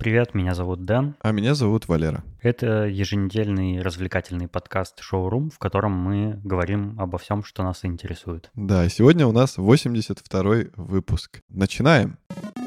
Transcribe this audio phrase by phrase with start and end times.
[0.00, 1.16] Привет, меня зовут Дэн.
[1.20, 2.22] А меня зовут Валера.
[2.40, 8.48] Это еженедельный развлекательный подкаст «Шоурум», в котором мы говорим обо всем, что нас интересует.
[8.54, 11.40] Да, сегодня у нас 82-й выпуск.
[11.48, 12.16] Начинаем!
[12.54, 12.57] Мы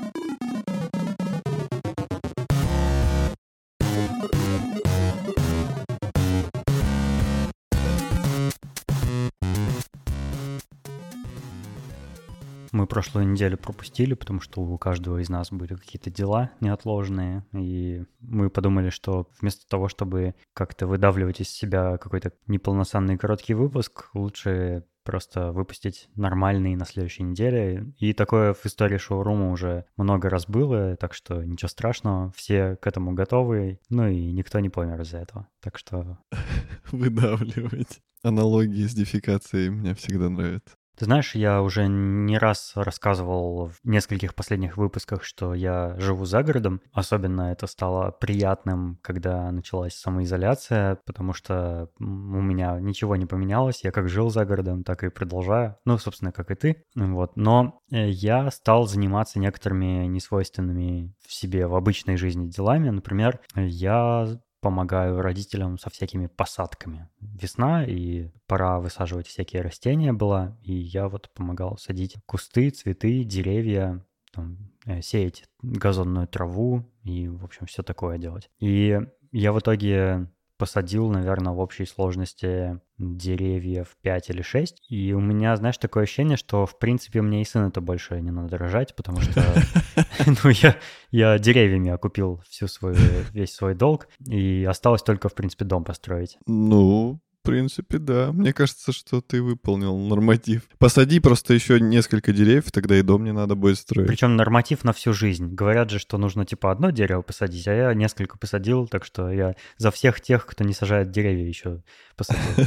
[12.92, 18.50] прошлую неделю пропустили, потому что у каждого из нас были какие-то дела неотложные, и мы
[18.50, 25.54] подумали, что вместо того, чтобы как-то выдавливать из себя какой-то неполноценный короткий выпуск, лучше просто
[25.54, 27.94] выпустить нормальный на следующей неделе.
[27.98, 32.86] И такое в истории шоурума уже много раз было, так что ничего страшного, все к
[32.88, 35.48] этому готовы, ну и никто не помер из-за этого.
[35.62, 36.20] Так что...
[36.92, 38.02] Выдавливать.
[38.22, 40.76] Аналогии с дефикацией мне всегда нравятся.
[41.02, 46.44] Ты знаешь, я уже не раз рассказывал в нескольких последних выпусках, что я живу за
[46.44, 46.80] городом.
[46.94, 53.84] Особенно это стало приятным, когда началась самоизоляция, потому что у меня ничего не поменялось.
[53.84, 55.76] Я как жил за городом, так и продолжаю.
[55.86, 56.84] Ну, собственно, как и ты.
[56.94, 57.36] Вот.
[57.36, 62.92] Но э, я стал заниматься некоторыми несвойственными в себе в обычной жизни делами.
[62.92, 67.10] Например, я помогаю родителям со всякими посадками.
[67.20, 74.06] Весна, и пора высаживать всякие растения была, и я вот помогал садить кусты, цветы, деревья,
[74.32, 78.50] там, э, сеять газонную траву и, в общем, все такое делать.
[78.60, 79.00] И
[79.32, 80.30] я в итоге
[80.62, 84.84] посадил, наверное, в общей сложности деревьев 5 или 6.
[84.90, 88.30] И у меня, знаешь, такое ощущение, что, в принципе, мне и сын это больше не
[88.30, 89.44] надо рожать, потому что
[90.28, 90.78] ну, я,
[91.10, 92.96] я деревьями окупил всю свою,
[93.34, 96.38] весь свой долг, и осталось только, в принципе, дом построить.
[96.46, 98.32] Ну, в принципе, да.
[98.32, 100.70] Мне кажется, что ты выполнил норматив.
[100.78, 104.08] Посади просто еще несколько деревьев, тогда и дом не надо будет строить.
[104.08, 105.48] Причем норматив на всю жизнь.
[105.48, 109.56] Говорят же, что нужно типа одно дерево посадить, а я несколько посадил, так что я
[109.78, 111.82] за всех тех, кто не сажает деревья, еще
[112.16, 112.66] посадил.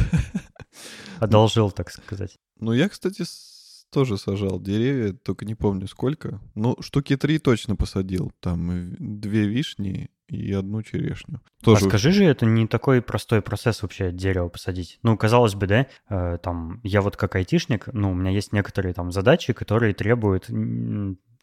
[1.20, 2.36] Одолжил, так сказать.
[2.59, 3.25] Ну, я, кстати,
[3.94, 6.41] тоже сажал деревья, только не помню сколько.
[6.56, 8.32] Ну, штуки три точно посадил.
[8.41, 11.41] Там две вишни и одну черешню.
[11.62, 11.87] Тоже...
[11.87, 14.99] А скажи же, это не такой простой процесс вообще дерево посадить.
[15.04, 18.94] Ну, казалось бы, да, э, там, я вот как айтишник, ну, у меня есть некоторые
[18.94, 20.50] там задачи, которые требуют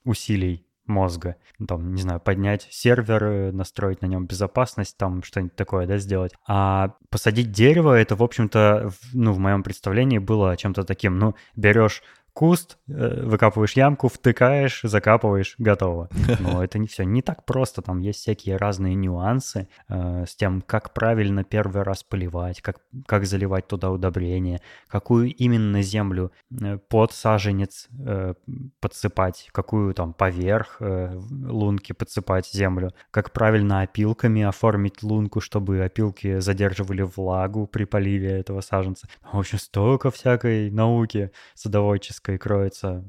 [0.03, 1.37] усилий мозга.
[1.65, 6.33] Там, не знаю, поднять сервер, настроить на нем безопасность, там что-нибудь такое, да, сделать.
[6.47, 12.03] А посадить дерево, это, в общем-то, ну, в моем представлении было чем-то таким, ну, берешь
[12.33, 16.09] куст, э, выкапываешь ямку, втыкаешь, закапываешь, готово.
[16.39, 17.03] Но это не все.
[17.03, 17.81] Не так просто.
[17.81, 23.25] Там есть всякие разные нюансы э, с тем, как правильно первый раз поливать, как, как
[23.25, 28.33] заливать туда удобрения, какую именно землю э, под саженец э,
[28.79, 36.39] подсыпать, какую там поверх э, лунки подсыпать землю, как правильно опилками оформить лунку, чтобы опилки
[36.39, 39.07] задерживали влагу при поливе этого саженца.
[39.31, 43.03] В общем, столько всякой науки садоводческой магической кроется,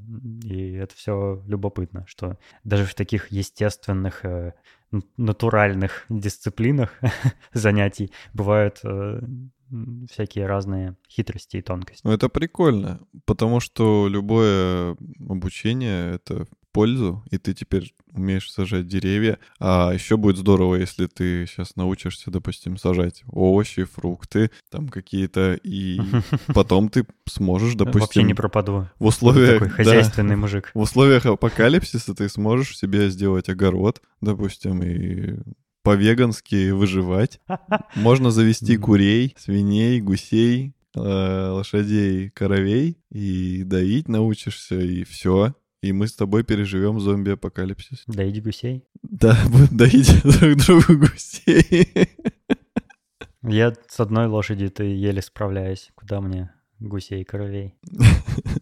[0.45, 4.53] и это все любопытно, что даже в таких естественных, э,
[5.17, 6.99] натуральных дисциплинах
[7.53, 9.21] занятий бывают э,
[10.11, 12.03] всякие разные хитрости и тонкости.
[12.05, 14.97] Ну, это прикольно, потому что любое
[15.29, 19.39] обучение— это пользу, и ты теперь умеешь сажать деревья.
[19.61, 26.01] А еще будет здорово, если ты сейчас научишься, допустим, сажать овощи, фрукты, там какие-то, и
[26.55, 28.01] потом ты сможешь, допустим...
[28.01, 28.89] Вообще не пропаду.
[28.99, 29.61] В условиях...
[29.61, 30.71] Такой хозяйственный да, мужик.
[30.75, 35.39] В условиях апокалипсиса ты сможешь себе сделать огород, допустим, и
[35.83, 37.41] по-вегански выживать.
[37.95, 46.07] Можно завести курей, свиней, гусей, э, лошадей, коровей и доить научишься, и все и мы
[46.07, 48.05] с тобой переживем зомби-апокалипсис.
[48.07, 48.85] Доить гусей?
[49.03, 52.09] Да, будем доить друг другу гусей.
[53.43, 55.91] Я с одной лошади-то еле справляюсь.
[55.97, 57.75] Куда мне гусей и коровей?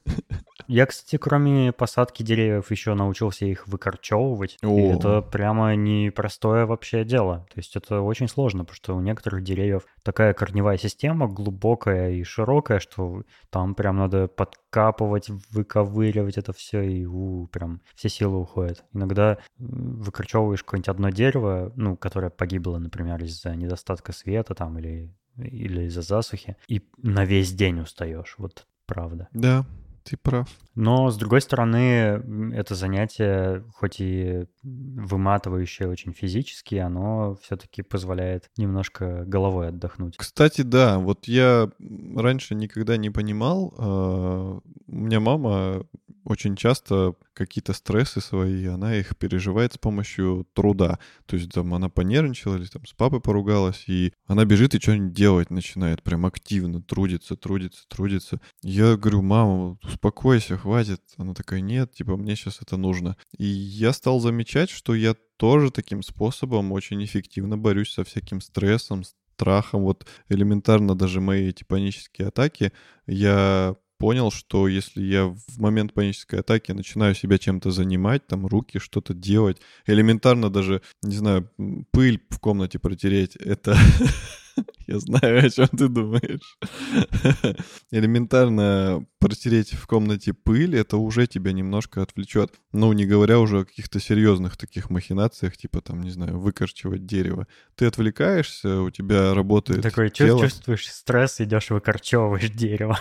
[0.72, 4.56] Я, кстати, кроме посадки деревьев еще научился их выкорчевывать.
[4.62, 4.78] О.
[4.78, 7.44] И это прямо непростое вообще дело.
[7.52, 12.22] То есть это очень сложно, потому что у некоторых деревьев такая корневая система глубокая и
[12.22, 18.84] широкая, что там прям надо подкапывать, выковыривать это все, и у, прям все силы уходят.
[18.92, 25.86] Иногда выкорчевываешь какое-нибудь одно дерево, ну, которое погибло, например, из-за недостатка света там или или
[25.86, 28.36] из-за засухи, и на весь день устаешь.
[28.38, 29.28] Вот правда.
[29.32, 29.64] Да,
[30.10, 30.48] ты прав.
[30.74, 39.24] Но, с другой стороны, это занятие, хоть и выматывающее очень физически, оно все-таки позволяет немножко
[39.24, 40.16] головой отдохнуть.
[40.16, 41.70] Кстати, да, вот я
[42.16, 43.72] раньше никогда не понимал.
[43.78, 44.58] А,
[44.88, 45.86] у меня мама
[46.30, 51.00] очень часто какие-то стрессы свои, она их переживает с помощью труда.
[51.26, 55.12] То есть там она понервничала или там с папой поругалась, и она бежит и что-нибудь
[55.12, 58.40] делать начинает, прям активно, трудится, трудится, трудится.
[58.62, 61.02] Я говорю, мама, успокойся, хватит.
[61.16, 63.16] Она такая, нет, типа, мне сейчас это нужно.
[63.36, 69.02] И я стал замечать, что я тоже таким способом очень эффективно борюсь со всяким стрессом,
[69.40, 69.82] страхом.
[69.82, 72.72] Вот элементарно даже мои эти панические атаки,
[73.06, 78.78] я понял, что если я в момент панической атаки начинаю себя чем-то занимать, там руки
[78.78, 81.50] что-то делать, элементарно даже, не знаю,
[81.90, 83.76] пыль в комнате протереть, это
[84.86, 86.58] Я знаю, о чем ты думаешь.
[87.90, 92.54] Элементарно протереть в комнате пыль, это уже тебя немножко отвлечет.
[92.72, 97.46] Ну, не говоря уже о каких-то серьезных таких махинациях, типа там, не знаю, выкорчевать дерево.
[97.76, 100.40] Ты отвлекаешься, у тебя работает Ты такой тело.
[100.40, 102.98] чувствуешь стресс, идешь выкорчевываешь дерево.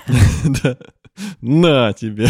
[0.63, 0.77] Да.
[1.41, 2.29] На тебе.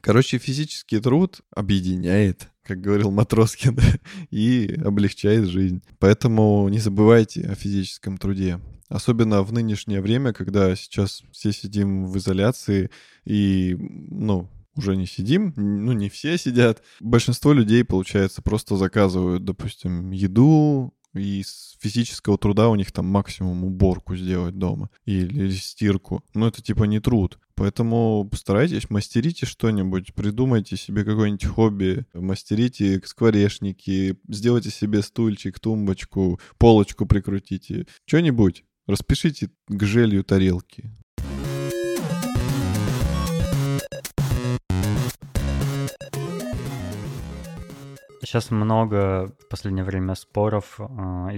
[0.00, 3.78] Короче, физический труд объединяет как говорил Матроскин,
[4.30, 5.82] и облегчает жизнь.
[5.98, 8.60] Поэтому не забывайте о физическом труде.
[8.88, 12.90] Особенно в нынешнее время, когда сейчас все сидим в изоляции
[13.24, 16.82] и, ну, уже не сидим, ну, не все сидят.
[17.00, 23.64] Большинство людей, получается, просто заказывают, допустим, еду, и с физического труда у них там максимум
[23.64, 26.22] уборку сделать дома или, или стирку.
[26.34, 27.38] Но это типа не труд.
[27.56, 37.06] Поэтому постарайтесь, мастерите что-нибудь, придумайте себе какое-нибудь хобби, мастерите скворечники, сделайте себе стульчик, тумбочку, полочку
[37.06, 38.64] прикрутите, что-нибудь.
[38.86, 40.92] Распишите к желью тарелки.
[48.20, 50.84] Сейчас много в последнее время споров э,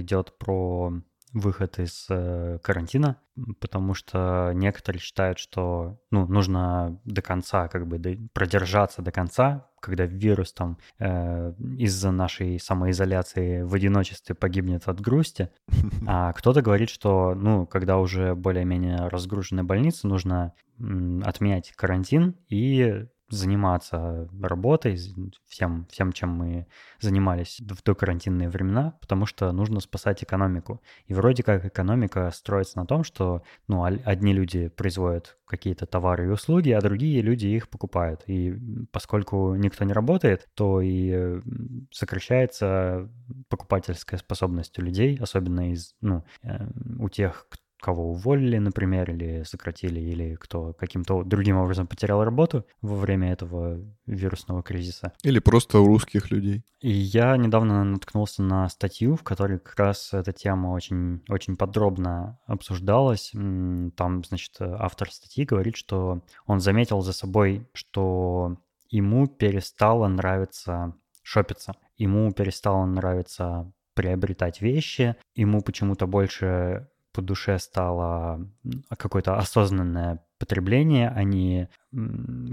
[0.00, 1.00] идет про
[1.32, 3.16] выход из э, карантина,
[3.60, 9.68] потому что некоторые считают, что ну, нужно до конца, как бы до, продержаться до конца,
[9.80, 15.50] когда вирус там э, из-за нашей самоизоляции в одиночестве погибнет от грусти.
[16.06, 23.06] А кто-то говорит, что ну, когда уже более-менее разгружены больницы, нужно м, отменять карантин и
[23.28, 24.96] заниматься работой,
[25.46, 26.66] всем, всем, чем мы
[27.00, 30.82] занимались в докарантинные времена, потому что нужно спасать экономику.
[31.06, 36.30] И вроде как экономика строится на том, что ну, одни люди производят какие-то товары и
[36.30, 38.22] услуги, а другие люди их покупают.
[38.26, 38.54] И
[38.92, 41.40] поскольку никто не работает, то и
[41.90, 43.10] сокращается
[43.48, 46.66] покупательская способность у людей, особенно из, ну, э,
[46.98, 52.66] у тех, кто кого уволили, например, или сократили, или кто каким-то другим образом потерял работу
[52.82, 55.12] во время этого вирусного кризиса.
[55.22, 56.64] Или просто у русских людей.
[56.80, 62.38] И я недавно наткнулся на статью, в которой как раз эта тема очень, очень подробно
[62.46, 63.32] обсуждалась.
[63.32, 68.56] Там, значит, автор статьи говорит, что он заметил за собой, что
[68.90, 71.74] ему перестало нравиться шопиться.
[71.96, 78.48] Ему перестало нравиться приобретать вещи, ему почему-то больше по душе стало
[78.96, 81.68] какое-то осознанное потребление, а не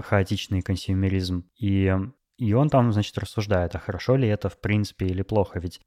[0.00, 1.44] хаотичный консюмеризм.
[1.56, 1.94] И
[2.36, 5.60] и он там, значит, рассуждает, а хорошо ли это в принципе или плохо.
[5.60, 5.80] Ведь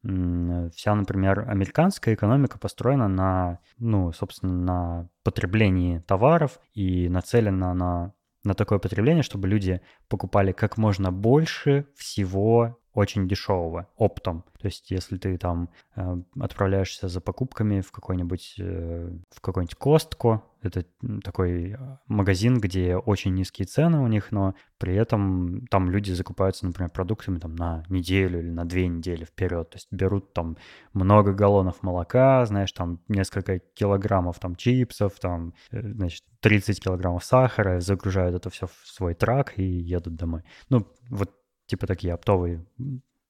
[0.73, 8.13] вся, например, американская экономика построена на, ну, собственно, на потреблении товаров и нацелена на,
[8.45, 14.43] на такое потребление, чтобы люди покупали как можно больше всего очень дешевого оптом.
[14.59, 20.43] То есть, если ты там э, отправляешься за покупками в какой-нибудь э, в какой-нибудь Костко,
[20.61, 20.83] это
[21.23, 21.77] такой э,
[22.07, 27.39] магазин, где очень низкие цены у них, но при этом там люди закупаются, например, продуктами
[27.39, 29.69] там на неделю или на две недели вперед.
[29.69, 30.57] То есть берут там
[30.91, 37.79] много галлонов молока, знаешь, там несколько килограммов там чипсов, там, э, значит, 30 килограммов сахара,
[37.79, 40.43] загружают это все в свой трак и едут домой.
[40.69, 41.31] Ну, вот
[41.69, 42.65] типа такие оптовые,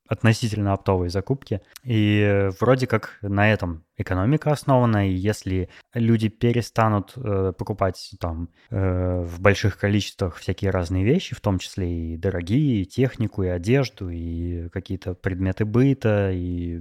[0.08, 1.62] относительно оптовые закупки.
[1.84, 9.22] И вроде как на этом экономика основана, и если люди перестанут э, покупать там э,
[9.24, 14.10] в больших количествах всякие разные вещи, в том числе и дорогие, и технику, и одежду,
[14.10, 16.80] и какие-то предметы быта, и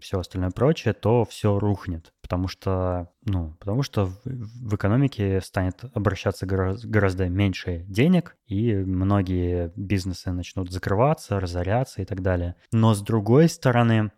[0.00, 2.12] все остальное прочее, то все рухнет.
[2.22, 8.74] Потому что, ну, потому что в, в экономике станет обращаться гораздо, гораздо меньше денег, и
[8.74, 12.56] многие бизнесы начнут закрываться, разоряться и так далее.
[12.72, 14.10] Но с другой стороны,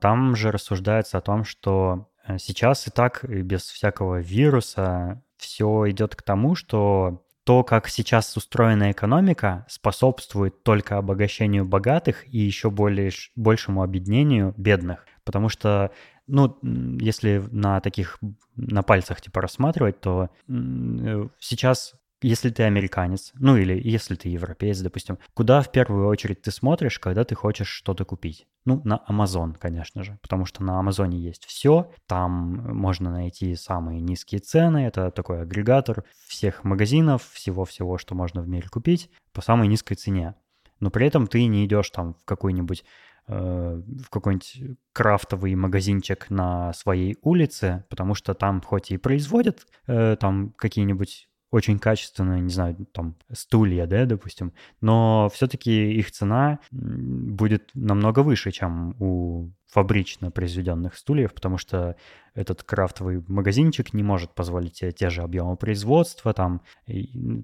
[0.00, 6.14] там же рассуждается о том, что э, сейчас и так без всякого вируса все идет
[6.14, 13.10] к тому, что то, как сейчас устроена экономика, способствует только обогащению богатых и еще более,
[13.36, 15.06] большему объединению бедных.
[15.24, 15.90] Потому что,
[16.26, 18.18] ну, если на таких,
[18.56, 21.94] на пальцах типа рассматривать, то э, сейчас
[22.24, 26.98] если ты американец, ну или если ты европеец, допустим, куда в первую очередь ты смотришь,
[26.98, 28.46] когда ты хочешь что-то купить?
[28.64, 34.00] Ну, на Amazon, конечно же, потому что на Амазоне есть все, там можно найти самые
[34.00, 39.68] низкие цены, это такой агрегатор всех магазинов, всего-всего, что можно в мире купить по самой
[39.68, 40.34] низкой цене.
[40.80, 42.84] Но при этом ты не идешь там в какой-нибудь
[43.28, 50.16] э, в какой-нибудь крафтовый магазинчик на своей улице, потому что там хоть и производят э,
[50.18, 57.70] там какие-нибудь очень качественные, не знаю, там, стулья, да, допустим, но все-таки их цена будет
[57.74, 61.96] намного выше, чем у фабрично произведенных стульев, потому что
[62.34, 66.62] этот крафтовый магазинчик не может позволить себе те же объемы производства, там,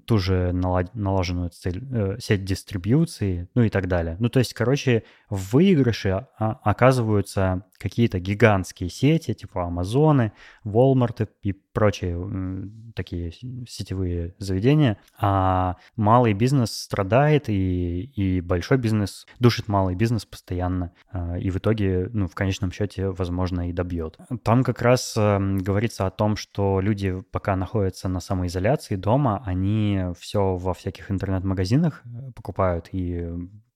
[0.05, 4.17] ту же налаженную цель, э, сеть дистрибьюции, ну и так далее.
[4.19, 10.33] Ну, то есть, короче, в выигрыше оказываются какие-то гигантские сети, типа Амазоны,
[10.65, 13.31] Walmart и прочие такие
[13.67, 21.37] сетевые заведения, а малый бизнес страдает, и, и большой бизнес душит малый бизнес постоянно, а,
[21.37, 24.17] и в итоге, ну, в конечном счете, возможно, и добьет.
[24.43, 30.01] Там как раз э, говорится о том, что люди, пока находятся на самоизоляции дома, они
[30.19, 33.27] все во всяких интернет-магазинах э, покупают, и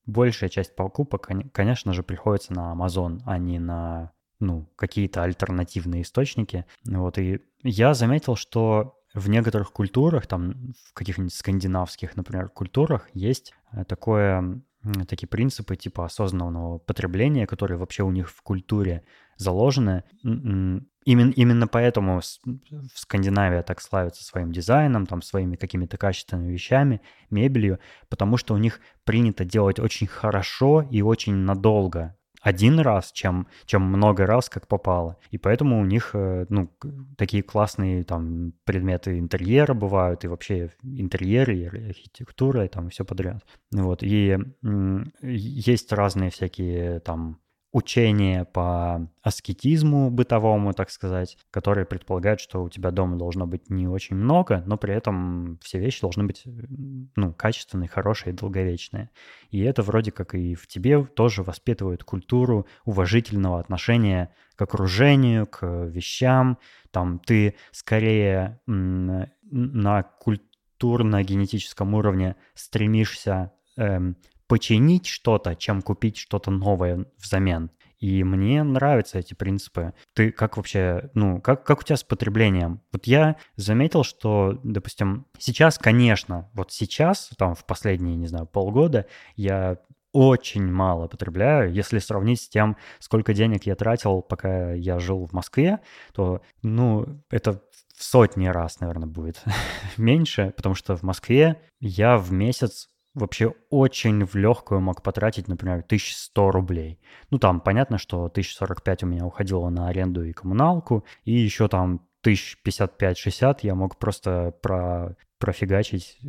[0.05, 6.65] большая часть покупок, конечно же, приходится на Amazon, а не на ну, какие-то альтернативные источники.
[6.85, 13.53] Вот, и я заметил, что в некоторых культурах, там, в каких-нибудь скандинавских, например, культурах есть
[13.71, 14.61] э, такое,
[15.07, 19.03] такие принципы типа осознанного потребления, которые вообще у них в культуре
[19.37, 20.03] заложены.
[20.23, 22.21] Именно, именно поэтому
[22.95, 28.79] Скандинавия так славится своим дизайном, там, своими какими-то качественными вещами, мебелью, потому что у них
[29.03, 32.15] принято делать очень хорошо и очень надолго
[32.45, 35.17] один раз, чем, чем много раз, как попало.
[35.31, 36.69] И поэтому у них, э, ну,
[37.17, 43.43] такие классные там предметы интерьера бывают, и вообще интерьеры, и архитектура, и там все подряд.
[43.71, 44.37] Вот, и
[45.23, 47.39] есть разные всякие там
[47.75, 53.85] учение по аскетизму бытовому, так сказать, которые предполагают, что у тебя дома должно быть не
[53.85, 56.43] очень много, но при этом все вещи должны быть
[57.17, 59.09] ну, качественные, хорошие, долговечные.
[59.51, 65.65] И это вроде как и в тебе тоже воспитывает культуру уважительного отношения к окружению, к
[65.65, 66.57] вещам.
[66.91, 74.15] Там ты скорее на культурно-генетическом уровне стремишься эм,
[74.47, 77.71] починить что-то, чем купить что-то новое взамен.
[77.99, 79.93] И мне нравятся эти принципы.
[80.13, 82.81] Ты как вообще, ну, как, как у тебя с потреблением?
[82.91, 89.07] Вот я заметил, что, допустим, сейчас, конечно, вот сейчас, там, в последние, не знаю, полгода,
[89.35, 89.79] я
[90.11, 91.73] очень мало потребляю.
[91.73, 95.79] Если сравнить с тем, сколько денег я тратил, пока я жил в Москве,
[96.13, 97.61] то, ну, это
[97.97, 99.43] в сотни раз, наверное, будет
[99.97, 105.77] меньше, потому что в Москве я в месяц вообще очень в легкую мог потратить, например,
[105.77, 106.99] 1100 рублей.
[107.31, 112.01] Ну, там понятно, что 1045 у меня уходило на аренду и коммуналку, и еще там
[112.25, 116.27] 1055-60 я мог просто про профигачить э,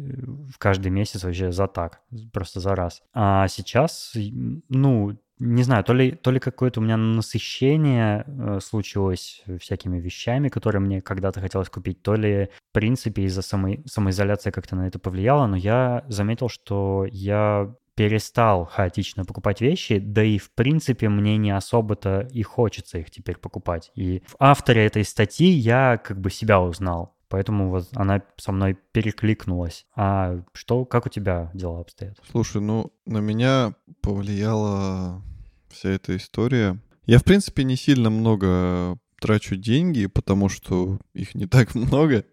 [0.52, 2.00] в каждый месяц вообще за так,
[2.32, 3.02] просто за раз.
[3.14, 4.12] А сейчас,
[4.68, 10.48] ну, не знаю, то ли, то ли какое-то у меня насыщение э, случилось всякими вещами,
[10.48, 14.98] которые мне когда-то хотелось купить, то ли, в принципе, из-за самой, самоизоляции как-то на это
[14.98, 21.36] повлияло, но я заметил, что я перестал хаотично покупать вещи, да и в принципе мне
[21.38, 23.90] не особо-то и хочется их теперь покупать.
[23.94, 27.15] И в авторе этой статьи я как бы себя узнал.
[27.28, 29.86] Поэтому вот она со мной перекликнулась.
[29.96, 32.18] А что, как у тебя дела обстоят?
[32.30, 35.22] Слушай, ну на меня повлияла
[35.68, 36.80] вся эта история.
[37.04, 42.24] Я, в принципе, не сильно много трачу деньги, потому что их не так много.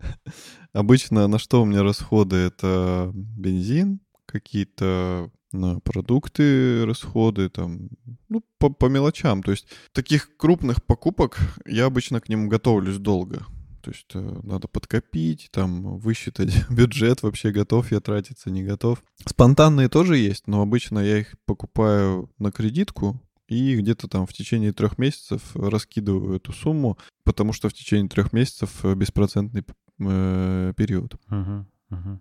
[0.73, 2.35] Обычно на что у меня расходы?
[2.37, 7.89] Это бензин, какие-то на продукты расходы, там,
[8.27, 9.43] ну, по, по мелочам.
[9.43, 13.45] То есть таких крупных покупок я обычно к ним готовлюсь долго.
[13.83, 19.03] То есть э, надо подкопить, там высчитать бюджет, вообще готов я тратиться, не готов.
[19.25, 24.71] Спонтанные тоже есть, но обычно я их покупаю на кредитку, и где-то там в течение
[24.71, 29.65] трех месяцев раскидываю эту сумму, потому что в течение трех месяцев э, беспроцентный
[29.99, 31.15] э, период.
[31.29, 32.19] Uh-huh, uh-huh.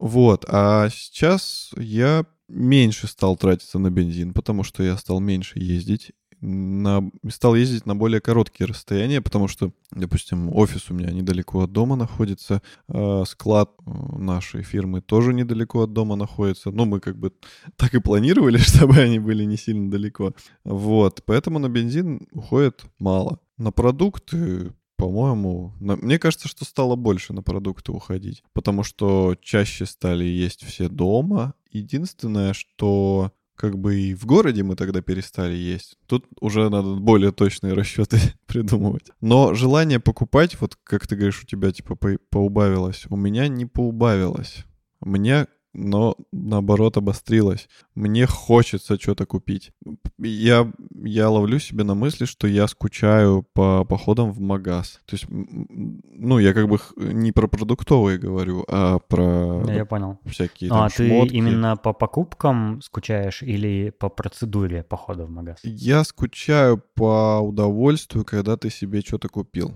[0.00, 6.12] Вот, а сейчас я меньше стал тратиться на бензин, потому что я стал меньше ездить
[6.40, 11.72] на, стал ездить на более короткие расстояния, потому что, допустим, офис у меня недалеко от
[11.72, 16.70] дома находится, э, склад нашей фирмы тоже недалеко от дома находится.
[16.70, 17.32] Ну, мы как бы
[17.76, 20.34] так и планировали, чтобы они были не сильно далеко.
[20.64, 23.40] Вот, поэтому на бензин уходит мало.
[23.56, 29.84] На продукты по-моему, на- мне кажется, что стало больше на продукты уходить, потому что чаще
[29.84, 31.54] стали есть все дома.
[31.70, 35.96] Единственное, что как бы и в городе мы тогда перестали есть.
[36.06, 39.10] Тут уже надо более точные расчеты придумывать.
[39.20, 43.66] Но желание покупать, вот как ты говоришь, у тебя типа по- поубавилось, у меня не
[43.66, 44.64] поубавилось.
[45.00, 45.46] Мне
[45.78, 47.68] но наоборот обострилось.
[47.94, 49.72] Мне хочется что-то купить.
[50.18, 50.72] Я,
[51.04, 55.00] я ловлю себя на мысли, что я скучаю по походам в магаз.
[55.04, 60.18] То есть, ну, я как бы не про продуктовые говорю, а про Да, Я понял.
[60.24, 61.34] всякие Ну, там а ты шмотки.
[61.34, 65.58] именно по покупкам скучаешь или по процедуре похода в магаз?
[65.62, 69.74] Я скучаю по удовольствию, когда ты себе что-то купил.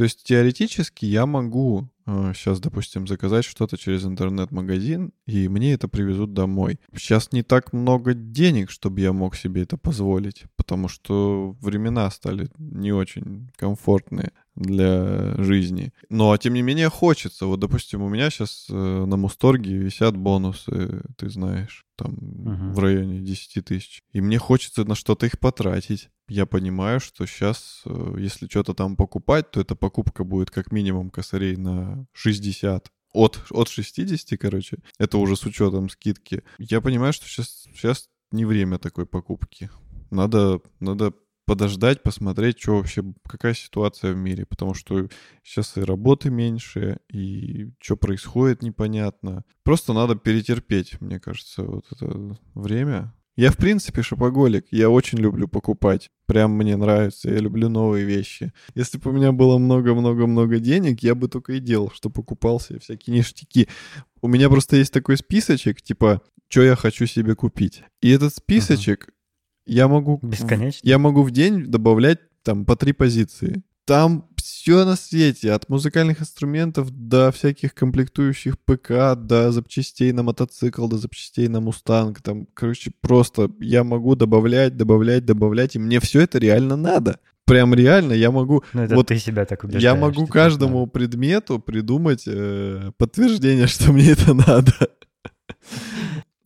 [0.00, 6.32] То есть теоретически я могу сейчас, допустим, заказать что-то через интернет-магазин, и мне это привезут
[6.32, 6.80] домой.
[6.96, 12.48] Сейчас не так много денег, чтобы я мог себе это позволить, потому что времена стали
[12.56, 15.92] не очень комфортные для жизни.
[16.10, 17.46] Но, тем не менее, хочется.
[17.46, 22.74] Вот, допустим, у меня сейчас на Мусторге висят бонусы, ты знаешь, там Мгм.
[22.74, 24.02] в районе 10 тысяч.
[24.12, 26.10] И мне хочется на что-то их потратить.
[26.28, 27.82] Я понимаю, что сейчас,
[28.18, 32.88] если что-то там покупать, то эта покупка будет как минимум косарей на 60.
[33.12, 34.78] От, от 60, короче.
[34.98, 36.42] Это уже с учетом скидки.
[36.58, 39.68] Я понимаю, что сейчас, сейчас не время такой покупки.
[40.12, 41.12] Надо, надо
[41.50, 45.08] подождать, посмотреть, что вообще, какая ситуация в мире, потому что
[45.42, 49.42] сейчас и работы меньше, и что происходит непонятно.
[49.64, 53.12] Просто надо перетерпеть, мне кажется, вот это время.
[53.34, 54.66] Я, в принципе, шопоголик.
[54.70, 56.10] Я очень люблю покупать.
[56.26, 57.28] Прям мне нравится.
[57.28, 58.52] Я люблю новые вещи.
[58.76, 62.78] Если бы у меня было много-много-много денег, я бы только и делал, что покупал себе
[62.78, 63.66] всякие ништяки.
[64.22, 67.82] У меня просто есть такой списочек, типа, что я хочу себе купить.
[68.00, 69.08] И этот списочек
[69.70, 70.18] я могу...
[70.22, 70.86] Бесконечно?
[70.86, 73.62] Я могу в день добавлять там по три позиции.
[73.84, 80.86] Там все на свете, от музыкальных инструментов до всяких комплектующих ПК, до запчастей на мотоцикл,
[80.86, 82.20] до запчастей на Мустанг.
[82.22, 87.18] Там, короче, просто я могу добавлять, добавлять, добавлять, и мне все это реально надо.
[87.44, 88.62] Прям реально я могу...
[88.72, 89.82] Ну, это вот ты себя так убеждаешь.
[89.82, 94.72] я могу каждому предмету придумать э, подтверждение, что мне это надо.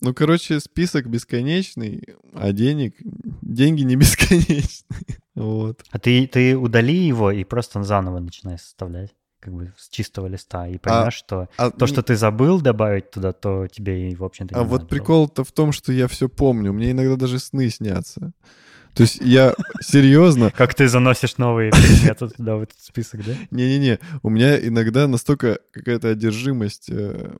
[0.01, 2.95] Ну, короче, список бесконечный, а денег...
[3.41, 5.19] Деньги не бесконечные.
[5.35, 5.83] Вот.
[5.91, 10.67] А ты, ты удали его и просто заново начинаешь составлять, как бы с чистого листа,
[10.67, 14.55] и понимаешь, что А, то, что ты забыл добавить туда, то тебе и, в общем-то,
[14.55, 16.73] не а вот прикол-то в том, что я все помню.
[16.73, 18.31] Мне иногда даже сны снятся.
[18.95, 20.51] То есть я серьезно...
[20.51, 23.33] Как ты заносишь новые предметы туда, в этот список, да?
[23.51, 27.35] Не-не-не, у меня иногда настолько какая-то одержимость э,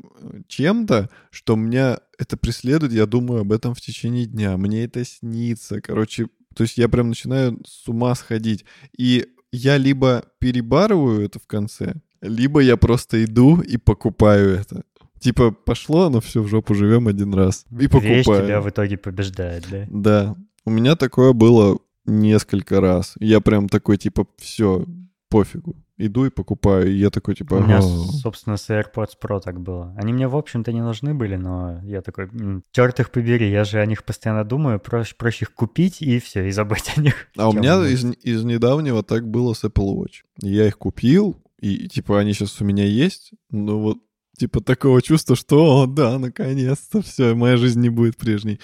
[0.47, 4.57] чем-то, что меня это преследует, я думаю об этом в течение дня.
[4.57, 5.79] Мне это снится.
[5.79, 8.65] Короче, то есть я прям начинаю с ума сходить.
[8.97, 14.83] И я либо перебарываю это в конце, либо я просто иду и покупаю это.
[15.19, 17.65] Типа, пошло, но все, в жопу живем один раз.
[17.71, 18.15] И покупаю.
[18.15, 19.85] Вещь тебя в итоге побеждает, да?
[19.89, 20.35] Да.
[20.65, 23.15] У меня такое было несколько раз.
[23.19, 24.85] Я прям такой, типа, все,
[25.29, 25.75] пофигу.
[25.97, 26.91] Иду и покупаю.
[26.91, 29.95] И я такой, типа, У меня, собственно, с AirPods Pro так было.
[29.97, 32.29] Они мне, в общем-то, не нужны были, но я такой,
[32.71, 36.47] черт их побери, я же о них постоянно думаю, проще, проще их купить и все,
[36.47, 37.27] и забыть о них.
[37.37, 40.23] А у меня из, из недавнего так было с Apple Watch.
[40.41, 43.99] Я их купил, и, типа, они сейчас у меня есть, но вот
[44.37, 48.59] Типа такого чувства, что, о, да, наконец-то, все, моя жизнь не будет прежней.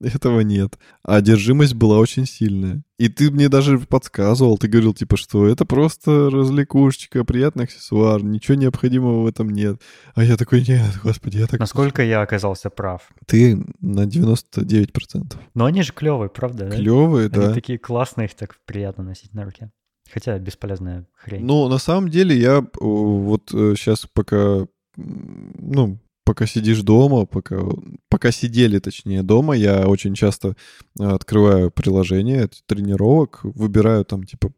[0.00, 0.78] Этого нет.
[1.02, 2.82] А одержимость была очень сильная.
[2.98, 8.54] И ты мне даже подсказывал, ты говорил, типа, что это просто развлекушечка, приятный аксессуар, ничего
[8.56, 9.80] необходимого в этом нет.
[10.14, 11.58] А я такой, нет, господи, я так...
[11.58, 13.08] Насколько я оказался прав.
[13.26, 15.36] Ты на 99%.
[15.54, 16.66] Но они же клевые, правда?
[16.66, 16.76] да?
[16.76, 17.54] Клевые, Они да.
[17.54, 19.70] такие классные, их так приятно носить на руке.
[20.12, 21.44] Хотя бесполезная хрень.
[21.44, 27.58] Ну, на самом деле, я э, вот сейчас пока, м, ну, пока сидишь дома, пока,
[28.10, 30.56] пока сидели, точнее, дома, я очень часто
[30.98, 34.52] э, открываю приложение тренировок, выбираю там, типа,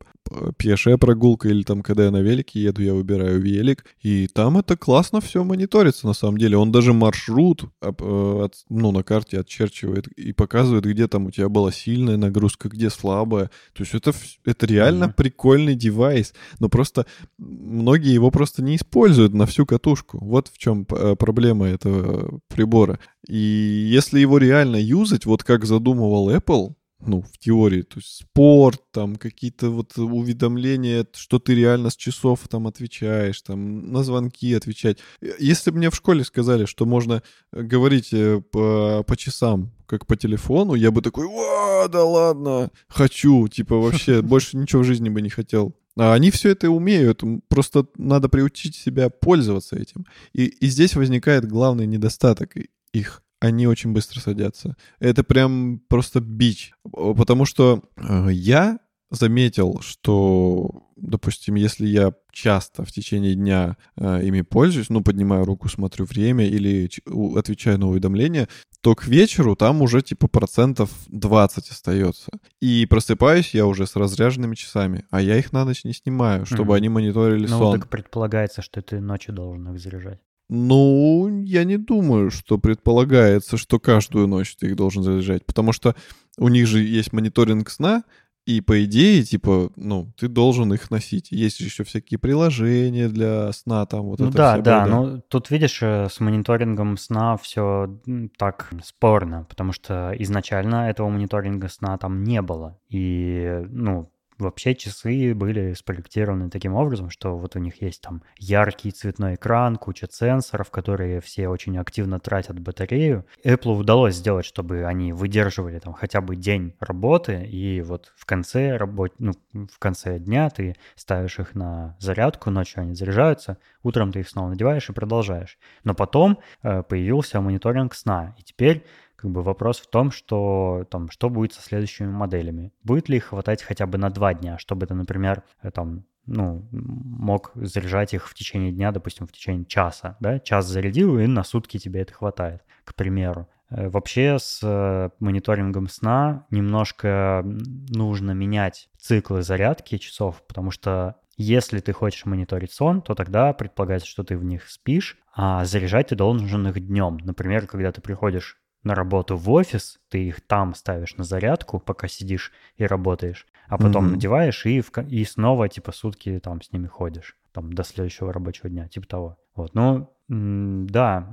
[0.57, 4.77] пешая прогулка или там, когда я на велике еду, я выбираю велик, и там это
[4.77, 6.57] классно все мониторится, на самом деле.
[6.57, 11.73] Он даже маршрут, э, ну, на карте отчерчивает и показывает, где там у тебя была
[11.73, 13.51] сильная нагрузка, где слабая.
[13.73, 14.12] То есть это,
[14.45, 15.14] это реально Мгм.
[15.14, 17.07] прикольный девайс, но просто
[17.38, 20.19] многие его просто не используют на всю катушку.
[20.19, 22.99] Вот в чем п- проблема этого прибора.
[23.29, 28.83] И если его реально юзать, вот как задумывал Apple, ну, в теории, то есть спорт,
[28.93, 34.99] там какие-то вот уведомления, что ты реально с часов там отвечаешь, там на звонки отвечать.
[35.39, 40.07] Если бы мне в школе сказали, что можно э, говорить э, по, по часам, как
[40.07, 45.09] по телефону, я бы такой, «Ва, да ладно, хочу, типа вообще больше ничего в жизни
[45.09, 45.75] бы не хотел.
[45.97, 50.07] А они все это умеют, просто надо приучить себя пользоваться этим.
[50.33, 52.55] И, и здесь возникает главный недостаток
[52.93, 54.76] их они очень быстро садятся.
[54.98, 56.72] Это прям просто бич.
[56.92, 58.79] Потому что э, я
[59.11, 65.68] заметил, что, допустим, если я часто в течение дня э, ими пользуюсь, ну, поднимаю руку,
[65.68, 66.88] смотрю время или
[67.37, 68.48] отвечаю на уведомления,
[68.83, 72.31] то к вечеру там уже типа процентов 20 остается.
[72.61, 76.74] И просыпаюсь я уже с разряженными часами, а я их на ночь не снимаю, чтобы
[76.74, 76.76] mm-hmm.
[76.76, 77.74] они мониторили ну, сон.
[77.74, 80.20] Ну, так предполагается, что ты ночью должен их заряжать.
[80.53, 85.95] Ну, я не думаю, что предполагается, что каждую ночь ты их должен заряжать, потому что
[86.39, 88.03] у них же есть мониторинг сна,
[88.47, 91.31] и по идее, типа, ну, ты должен их носить.
[91.31, 94.63] Есть еще всякие приложения для сна, там вот ну, это да, все.
[94.63, 98.01] Да, да, ну тут видишь, э, с мониторингом сна все
[98.37, 102.77] так спорно, потому что изначально этого мониторинга сна там не было.
[102.89, 108.90] И, ну, Вообще часы были спроектированы таким образом, что вот у них есть там яркий
[108.90, 113.26] цветной экран, куча сенсоров, которые все очень активно тратят батарею.
[113.44, 118.76] Apple удалось сделать, чтобы они выдерживали там хотя бы день работы, и вот в конце
[118.76, 119.12] работ...
[119.18, 124.29] ну, в конце дня ты ставишь их на зарядку, ночью они заряжаются, утром ты их
[124.29, 125.59] снова надеваешь и продолжаешь.
[125.85, 128.85] Но потом э, появился мониторинг сна, и теперь
[129.20, 132.72] как бы вопрос в том, что там, что будет со следующими моделями.
[132.83, 136.66] Будет ли их хватать хотя бы на два дня, чтобы ты, например, э, там, ну,
[136.72, 141.44] мог заряжать их в течение дня, допустим, в течение часа, да, час зарядил, и на
[141.44, 143.48] сутки тебе это хватает, к примеру.
[143.68, 151.80] Э, вообще с э, мониторингом сна немножко нужно менять циклы зарядки часов, потому что если
[151.80, 156.14] ты хочешь мониторить сон, то тогда предполагается, что ты в них спишь, а заряжать ты
[156.14, 157.18] должен их днем.
[157.22, 162.09] Например, когда ты приходишь на работу в офис, ты их там ставишь на зарядку, пока
[162.09, 164.11] сидишь и работаешь, а потом mm-hmm.
[164.11, 168.69] надеваешь и, в, и снова типа сутки там с ними ходишь, там до следующего рабочего
[168.69, 169.38] дня, типа того.
[169.55, 171.29] Вот, ну, да,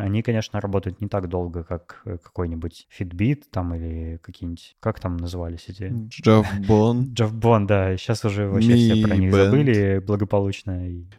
[0.00, 5.16] они, конечно, работают не так долго, как э, какой-нибудь Fitbit там или какие-нибудь, как там
[5.16, 5.84] назывались эти?
[5.84, 7.04] Javbon.
[7.14, 9.44] Javbon, да, сейчас уже вообще Mi все про них Band.
[9.44, 10.72] забыли благополучно.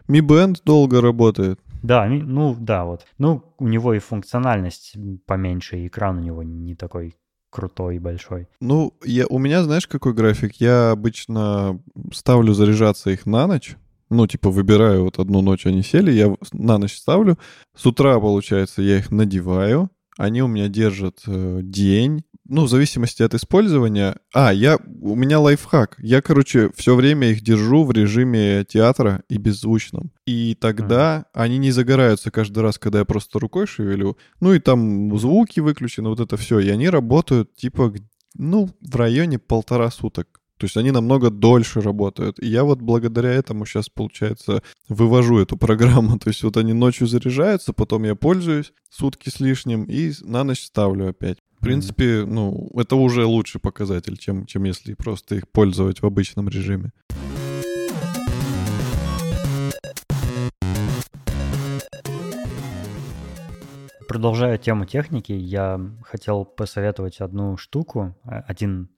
[0.10, 1.62] Mi Band долго работает.
[1.82, 3.06] Да, ну да, вот.
[3.18, 7.16] Ну, у него и функциональность поменьше, и экран у него не такой
[7.50, 8.48] крутой и большой.
[8.60, 10.56] Ну, я, у меня, знаешь, какой график?
[10.56, 11.82] Я обычно
[12.14, 13.76] ставлю заряжаться их на ночь.
[14.10, 17.38] Ну, типа, выбираю вот одну ночь они сели, я на ночь ставлю.
[17.76, 19.90] С утра, получается, я их надеваю.
[20.18, 24.18] Они у меня держат э, день, ну, в зависимости от использования.
[24.34, 25.96] А, я, у меня лайфхак.
[26.00, 30.12] Я, короче, все время их держу в режиме театра и беззвучном.
[30.26, 31.26] И тогда mm.
[31.34, 34.18] они не загораются каждый раз, когда я просто рукой шевелю.
[34.42, 36.60] Ну и там звуки выключены, вот это все.
[36.60, 37.94] И они работают типа,
[38.36, 40.42] ну, в районе полтора суток.
[40.58, 42.38] То есть они намного дольше работают.
[42.44, 46.20] И я вот благодаря этому сейчас, получается, вывожу эту программу.
[46.20, 50.66] То есть вот они ночью заряжаются, потом я пользуюсь сутки с лишним и на ночь
[50.66, 51.38] ставлю опять.
[51.62, 56.50] В принципе, ну, это уже лучший показатель, чем, чем если просто их пользовать в обычном
[56.50, 56.92] режиме.
[64.08, 68.90] Продолжая тему техники, я хотел посоветовать одну штуку, э, один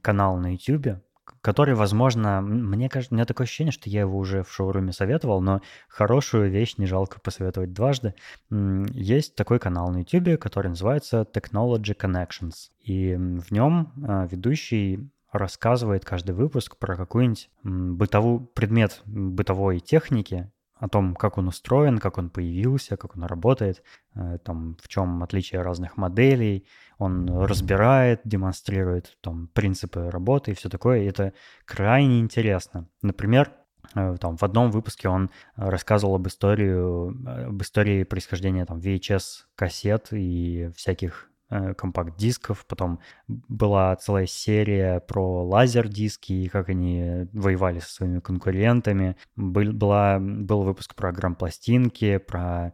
[0.00, 1.02] канал на YouTube,
[1.42, 5.40] который, возможно, мне кажется, у меня такое ощущение, что я его уже в шоуруме советовал,
[5.40, 8.14] но хорошую вещь не жалко посоветовать дважды.
[8.50, 16.04] Есть такой канал на YouTube, который называется Technology Connections, и в нем а, ведущий рассказывает
[16.04, 20.50] каждый выпуск про какой-нибудь бытовой предмет бытовой техники,
[20.82, 23.84] о том, как он устроен, как он появился, как он работает,
[24.16, 26.66] э, там, в чем отличие разных моделей.
[26.98, 31.02] Он разбирает, демонстрирует там, принципы работы и все такое.
[31.02, 31.34] И это
[31.66, 32.88] крайне интересно.
[33.00, 33.52] Например,
[33.94, 40.72] э, там, в одном выпуске он рассказывал об истории, об истории происхождения там, VHS-кассет и
[40.74, 41.31] всяких Э,
[41.76, 49.16] компакт-дисков, потом была целая серия про лазер-диски и как они воевали со своими конкурентами.
[49.36, 52.72] Был, была, был выпуск про грамм-пластинки, про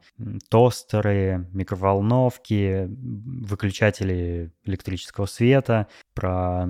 [0.48, 6.66] тостеры, микроволновки, выключатели электрического света, про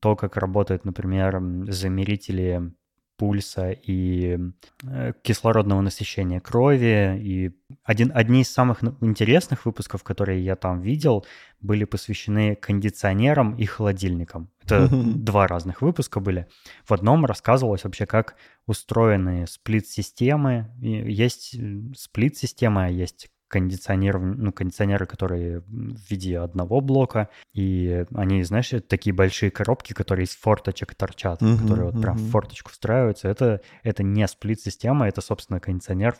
[0.00, 2.72] то, как работают, например, замерители
[3.20, 4.38] пульса и
[4.82, 7.18] э, кислородного насыщения крови.
[7.20, 7.50] И
[7.84, 11.26] один, одни из самых интересных выпусков, которые я там видел,
[11.60, 14.48] были посвящены кондиционерам и холодильникам.
[14.64, 16.46] Это два разных выпуска были.
[16.86, 20.70] В одном рассказывалось вообще, как устроены сплит-системы.
[20.80, 21.56] Есть
[21.94, 29.50] сплит-система, есть кондиционеров, ну, кондиционеры, которые в виде одного блока, и они, знаешь, такие большие
[29.50, 32.02] коробки, которые из форточек торчат, uh-huh, которые вот uh-huh.
[32.02, 33.28] прям в форточку встраиваются.
[33.28, 36.16] Это, это не сплит-система, это, собственно, кондиционер,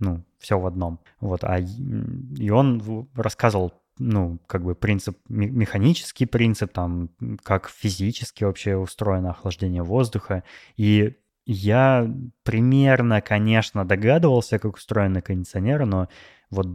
[0.00, 0.98] ну, все в одном.
[1.20, 7.10] Вот, а и он рассказывал ну, как бы принцип, механический принцип, там,
[7.44, 10.42] как физически вообще устроено охлаждение воздуха.
[10.76, 11.14] И
[11.46, 12.10] я
[12.42, 16.08] примерно, конечно, догадывался, как устроены кондиционеры, но
[16.50, 16.66] вот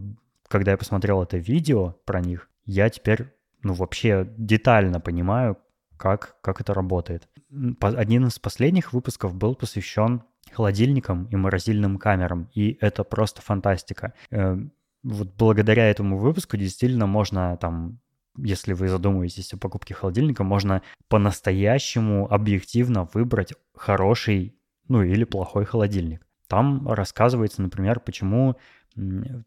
[0.48, 5.58] когда я посмотрел это видео про них, я теперь, ну, вообще детально понимаю,
[5.98, 7.28] как, как это работает.
[7.82, 14.14] Один из последних выпусков был посвящен холодильникам и морозильным камерам, и это просто фантастика.
[14.32, 14.58] Э,
[15.04, 18.00] вот благодаря этому выпуску действительно можно там
[18.38, 24.56] если вы задумываетесь о покупке холодильника, можно по-настоящему объективно выбрать хороший,
[24.88, 26.26] ну или плохой холодильник.
[26.48, 28.56] Там рассказывается, например, почему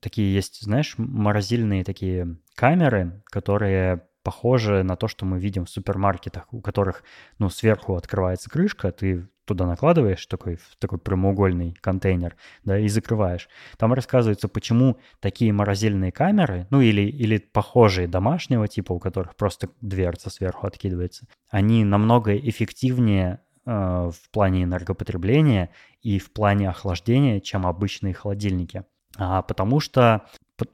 [0.01, 6.53] такие есть, знаешь, морозильные такие камеры, которые похожи на то, что мы видим в супермаркетах,
[6.53, 7.03] у которых,
[7.39, 13.49] ну, сверху открывается крышка, ты туда накладываешь такой, такой прямоугольный контейнер, да, и закрываешь.
[13.77, 19.69] Там рассказывается, почему такие морозильные камеры, ну, или, или похожие домашнего типа, у которых просто
[19.81, 27.67] дверца сверху откидывается, они намного эффективнее э, в плане энергопотребления и в плане охлаждения, чем
[27.67, 28.85] обычные холодильники.
[29.19, 30.27] А, потому что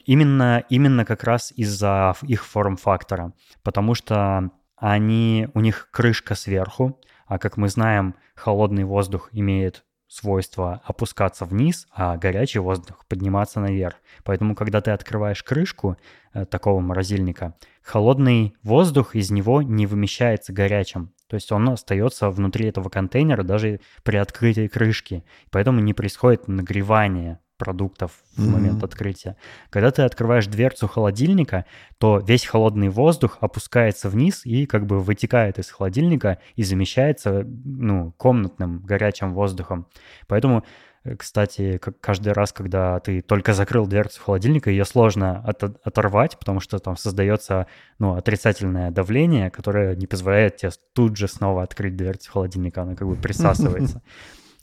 [0.05, 3.33] именно, именно как раз из-за их форм-фактора.
[3.63, 10.81] Потому что они, у них крышка сверху, а как мы знаем, холодный воздух имеет свойство
[10.85, 13.97] опускаться вниз, а горячий воздух подниматься наверх.
[14.25, 15.99] Поэтому, когда ты открываешь крышку
[16.33, 21.13] э, такого морозильника, холодный воздух из него не вымещается горячим.
[21.27, 25.25] То есть он остается внутри этого контейнера даже при открытии крышки.
[25.51, 28.51] Поэтому не происходит нагревание продуктов в mm-hmm.
[28.51, 29.37] момент открытия.
[29.69, 31.67] Когда ты открываешь дверцу холодильника,
[31.99, 38.13] то весь холодный воздух опускается вниз и как бы вытекает из холодильника и замещается ну,
[38.13, 39.87] комнатным горячим воздухом.
[40.29, 40.65] Поэтому
[41.05, 46.61] э, кстати, каждый раз, когда ты только закрыл дверцу холодильника, ее сложно от, оторвать, потому
[46.61, 47.67] что там создается
[47.99, 53.09] ну, отрицательное давление, которое не позволяет тебе тут же снова открыть дверцу холодильника, она как
[53.09, 54.03] бы присасывается.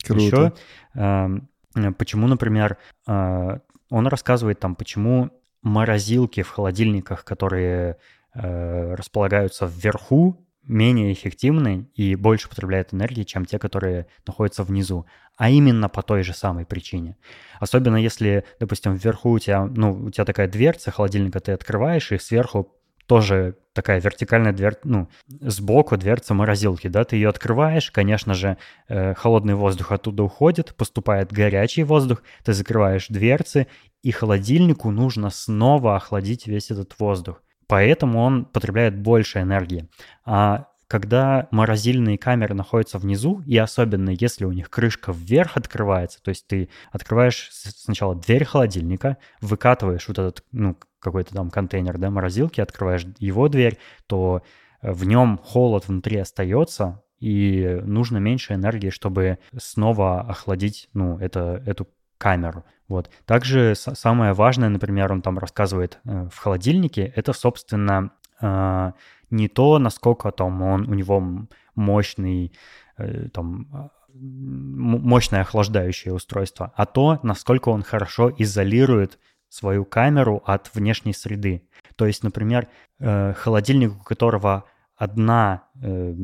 [0.06, 0.24] Круто.
[0.24, 0.52] Еще
[0.94, 1.48] эм,
[1.96, 3.58] почему, например, э,
[3.90, 5.30] он рассказывает там, почему
[5.62, 7.96] морозилки в холодильниках, которые
[8.34, 15.06] э, располагаются вверху, менее эффективны и больше потребляют энергии, чем те, которые находятся внизу.
[15.36, 17.16] А именно по той же самой причине.
[17.60, 22.18] Особенно если, допустим, вверху у тебя, ну, у тебя такая дверца холодильника, ты открываешь, и
[22.18, 22.74] сверху
[23.06, 28.56] тоже такая вертикальная дверца, ну, сбоку дверца морозилки, да, ты ее открываешь, конечно же,
[28.88, 33.66] э, холодный воздух оттуда уходит, поступает горячий воздух, ты закрываешь дверцы,
[34.02, 37.42] и холодильнику нужно снова охладить весь этот воздух.
[37.68, 39.88] Поэтому он потребляет больше энергии.
[40.24, 46.28] А когда морозильные камеры находятся внизу, и особенно если у них крышка вверх открывается, то
[46.28, 52.60] есть ты открываешь сначала дверь холодильника, выкатываешь вот этот, ну, какой-то там контейнер, да, морозилки,
[52.60, 54.42] открываешь его дверь, то
[54.82, 61.62] э, в нем холод внутри остается, и нужно меньше энергии, чтобы снова охладить, ну, это,
[61.64, 61.88] эту
[62.18, 62.64] камеру.
[62.88, 63.10] Вот.
[63.24, 68.92] Также самое важное, например, он там рассказывает э, в холодильнике, это, собственно, э,
[69.30, 72.52] не то, насколько там он, у него мощный,
[73.32, 81.12] там, а, мощное охлаждающее устройство, а то, насколько он хорошо изолирует свою камеру от внешней
[81.12, 81.62] среды.
[81.96, 84.64] То есть, например, э, холодильник, у которого
[84.96, 86.14] одна э,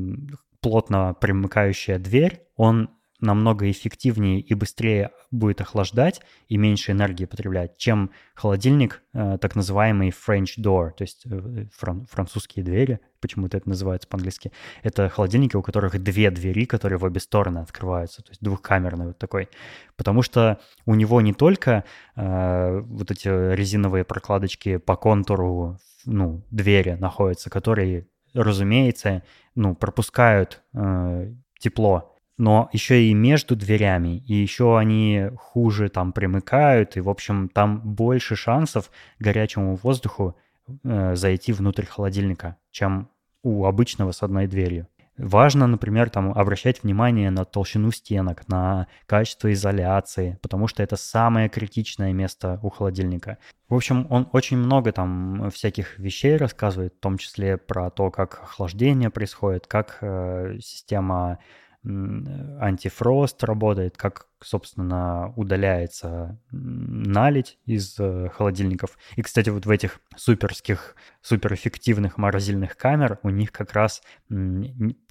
[0.61, 2.91] плотно примыкающая дверь, он
[3.23, 10.11] намного эффективнее и быстрее будет охлаждать и меньше энергии потреблять, чем холодильник, э, так называемый
[10.11, 14.53] French door, то есть э, фран- французские двери, почему-то это называется по-английски.
[14.83, 19.19] Это холодильники, у которых две двери, которые в обе стороны открываются, то есть двухкамерный вот
[19.19, 19.49] такой.
[19.97, 21.85] Потому что у него не только
[22.17, 29.23] э, вот эти резиновые прокладочки по контуру ну, двери находятся, которые, разумеется,
[29.55, 36.97] ну, пропускают э, тепло но еще и между дверями, и еще они хуже там примыкают,
[36.97, 40.37] и, в общем, там больше шансов горячему воздуху
[40.85, 43.09] э, зайти внутрь холодильника, чем
[43.43, 44.89] у обычного с одной дверью.
[45.19, 51.51] Важно, например, там обращать внимание на толщину стенок, на качество изоляции, потому что это самое
[51.51, 53.37] критичное место у холодильника.
[53.69, 58.41] В общем, он очень много там всяких вещей рассказывает, в том числе про то, как
[58.43, 61.39] охлаждение происходит, как э, система
[61.85, 68.97] антифрост работает, как, собственно, удаляется налить из э, холодильников.
[69.17, 74.03] И, кстати, вот в этих суперских, суперэффективных морозильных камер у них как раз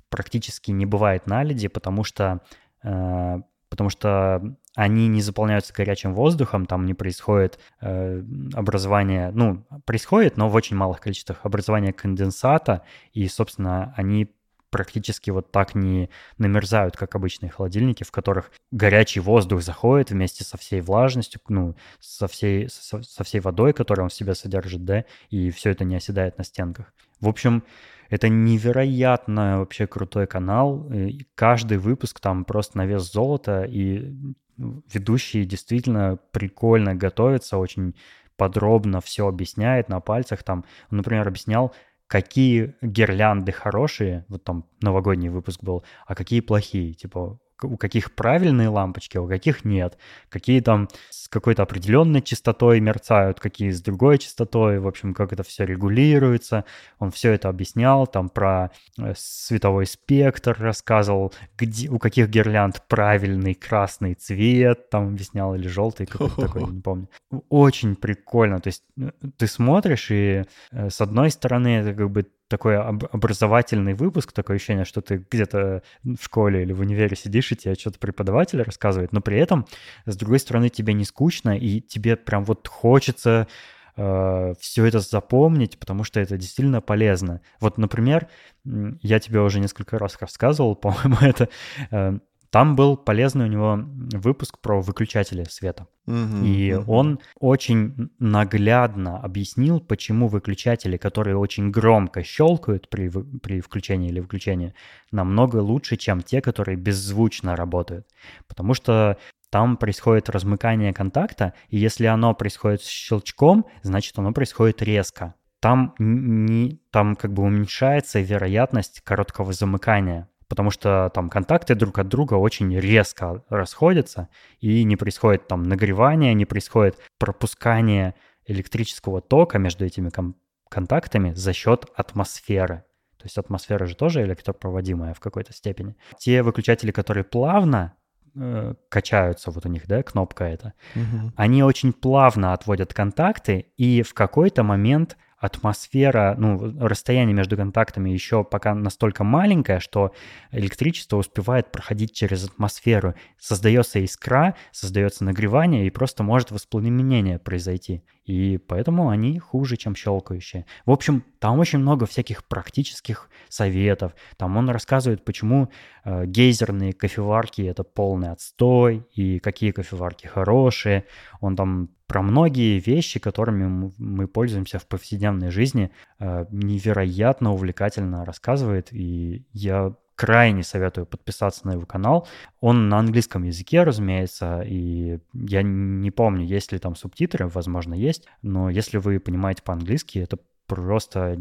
[0.10, 2.42] практически не бывает наледи, потому что
[2.84, 4.42] э, потому что
[4.76, 8.22] они не заполняются горячим воздухом, там не происходит э,
[8.54, 14.30] образование, ну, происходит, но в очень малых количествах образование конденсата, и, собственно, они
[14.72, 20.58] практически вот так не намерзают, как обычные холодильники, в которых горячий воздух заходит вместе со
[20.58, 25.06] всей влажностью, ну, со всей, со, со всей водой, которую он в себе содержит, да,
[25.30, 26.94] и все это не оседает на стенках.
[27.20, 27.64] В общем,
[28.10, 30.92] это невероятно вообще крутой канал.
[30.92, 34.14] И каждый выпуск там просто на вес золота, и
[34.58, 37.96] ведущий действительно прикольно готовится, очень
[38.36, 40.44] подробно все объясняет на пальцах.
[40.44, 41.74] Там, например, объяснял,
[42.12, 46.94] какие гирлянды хорошие, вот там новогодний выпуск был, а какие плохие.
[46.94, 49.98] Типа, у каких правильные лампочки, а у каких нет.
[50.30, 54.80] Какие там с какой-то определенной частотой мерцают, какие с другой частотой.
[54.80, 56.66] В общем, как это все регулируется.
[57.00, 63.54] Он все это объяснял, там про э, световой спектр рассказывал, где, у каких гирлянд правильный
[63.54, 67.10] красный цвет, там объяснял, или желтый какой-то такой, не помню.
[67.50, 68.60] Очень прикольно.
[68.60, 73.94] То есть э, ты смотришь, и э, с одной стороны это как бы такой образовательный
[73.94, 77.98] выпуск, такое ощущение, что ты где-то в школе или в универе сидишь, и тебе что-то
[77.98, 79.66] преподаватель рассказывает, но при этом,
[80.06, 83.48] с другой стороны, тебе не скучно, и тебе прям вот хочется
[83.96, 87.42] э, все это запомнить, потому что это действительно полезно.
[87.62, 88.28] Вот, например,
[88.66, 91.50] я тебе уже несколько раз рассказывал, по-моему, это
[91.90, 92.20] э,
[92.52, 93.80] там был полезный у него
[94.14, 95.88] выпуск про выключатели света.
[96.06, 96.92] Угу, и угу.
[96.92, 103.10] он очень наглядно объяснил, почему выключатели, которые очень громко щелкают при,
[103.40, 104.74] при включении или выключении,
[105.12, 108.06] намного лучше, чем те, которые беззвучно работают.
[108.50, 109.18] Потому что
[109.50, 115.36] там происходит размыкание контакта, и если оно происходит с щелчком, значит оно происходит резко.
[115.62, 122.10] Там, не, там как бы уменьшается вероятность короткого замыкания потому что там контакты друг от
[122.10, 124.28] друга очень резко расходятся,
[124.60, 130.36] и не происходит там нагревания, не происходит пропускания электрического тока между этими кон-
[130.68, 132.84] контактами за счет атмосферы.
[133.16, 135.96] То есть атмосфера же тоже электропроводимая в какой-то степени.
[136.18, 137.94] Те выключатели, которые плавно
[138.36, 141.32] э, качаются, вот у них, да, кнопка эта, угу.
[141.38, 148.44] они очень плавно отводят контакты, и в какой-то момент атмосфера, ну, расстояние между контактами еще
[148.44, 150.14] пока настолько маленькое, что
[150.52, 153.16] электричество успевает проходить через атмосферу.
[153.40, 158.04] Создается искра, создается нагревание, и просто может воспламенение произойти.
[158.24, 160.68] И поэтому они хуже, чем щелкающие.
[160.86, 164.14] В общем, там очень много всяких практических советов.
[164.38, 165.72] Там он рассказывает, почему
[166.06, 171.06] э, гейзерные кофеварки это полный отстой, и какие кофеварки хорошие.
[171.40, 178.94] Он там про многие вещи, которыми мы пользуемся в повседневной жизни, э, невероятно увлекательно рассказывает,
[178.94, 182.28] и я крайне советую подписаться на его канал.
[182.60, 188.28] Он на английском языке, разумеется, и я не помню, есть ли там субтитры, возможно, есть,
[188.44, 190.38] но если вы понимаете по-английски, это
[190.76, 191.38] просто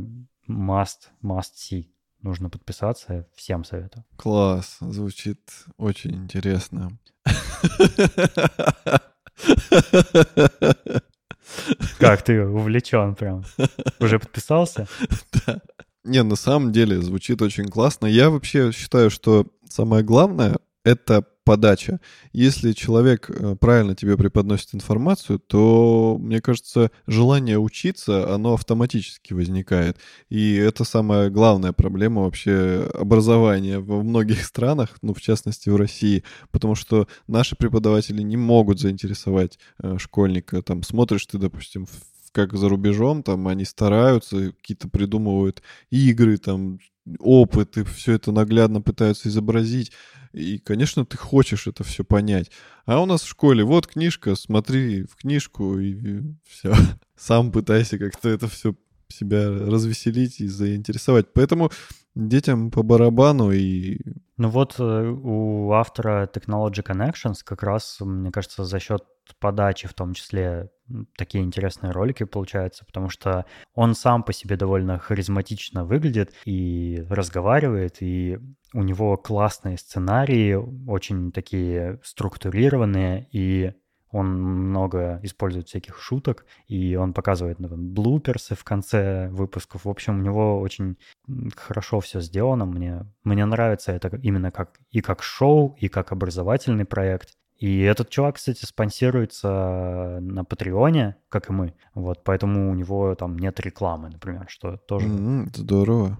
[0.49, 1.87] must, must see.
[2.21, 4.05] Нужно подписаться, всем советую.
[4.17, 5.39] Класс, звучит
[5.77, 6.99] очень интересно.
[11.99, 13.45] Как ты увлечен прям?
[14.01, 14.89] Уже подписался?
[15.47, 15.61] Да.
[16.03, 18.07] Не, на самом деле звучит очень классно.
[18.07, 21.99] Я вообще считаю, что самое главное— это подача.
[22.33, 29.97] Если человек э, правильно тебе преподносит информацию, то, мне кажется, желание учиться, оно автоматически возникает.
[30.29, 36.23] И это самая главная проблема вообще образования во многих странах, ну, в частности, в России,
[36.53, 40.63] потому что наши преподаватели не могут заинтересовать э, школьника.
[40.63, 41.89] Там смотришь ты, допустим,
[42.31, 46.79] как за рубежом, там они стараются, какие-то придумывают игры, там
[47.19, 49.91] опыты, все это наглядно пытаются изобразить.
[50.33, 52.51] И, конечно, ты хочешь это все понять.
[52.87, 56.75] А у нас в школе, вот книжка, смотри в книжку и все.
[57.17, 58.75] Сам пытайся как-то это все
[59.09, 61.33] себя развеселить и заинтересовать.
[61.33, 61.71] Поэтому
[62.15, 63.99] детям по барабану и...
[64.37, 69.05] Ну вот э, у автора Technology Connections как раз, мне кажется, за счет
[69.39, 70.71] подачи в том числе
[71.17, 78.03] такие интересные ролики получаются, потому что он сам по себе довольно харизматично выглядит и разговаривает,
[78.03, 78.39] и
[78.73, 80.55] у него классные сценарии,
[80.89, 83.73] очень такие структурированные, и
[84.13, 89.85] Он много использует всяких шуток, и он показывает например, блуперсы в конце выпусков.
[89.85, 90.97] В общем, у него очень
[91.57, 92.67] хорошо все сделано.
[92.67, 97.37] Мне, мне нравится это именно как и как шоу, и как образовательный проект.
[97.61, 101.75] И этот чувак, кстати, спонсируется на Патреоне, как и мы.
[101.95, 105.07] Вот, поэтому у него там нет рекламы, например, что тоже...
[105.07, 106.19] Mm-hmm, здорово.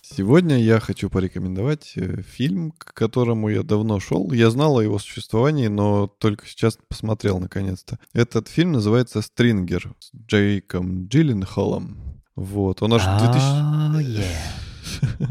[0.00, 4.30] Сегодня я хочу порекомендовать э, фильм, к которому я давно шел.
[4.30, 7.98] Я знал о его существовании, но только сейчас посмотрел наконец-то.
[8.12, 12.13] Этот фильм называется «Стрингер» с Джейком Джилленхолом.
[12.36, 14.54] Вот, он аж в 2000...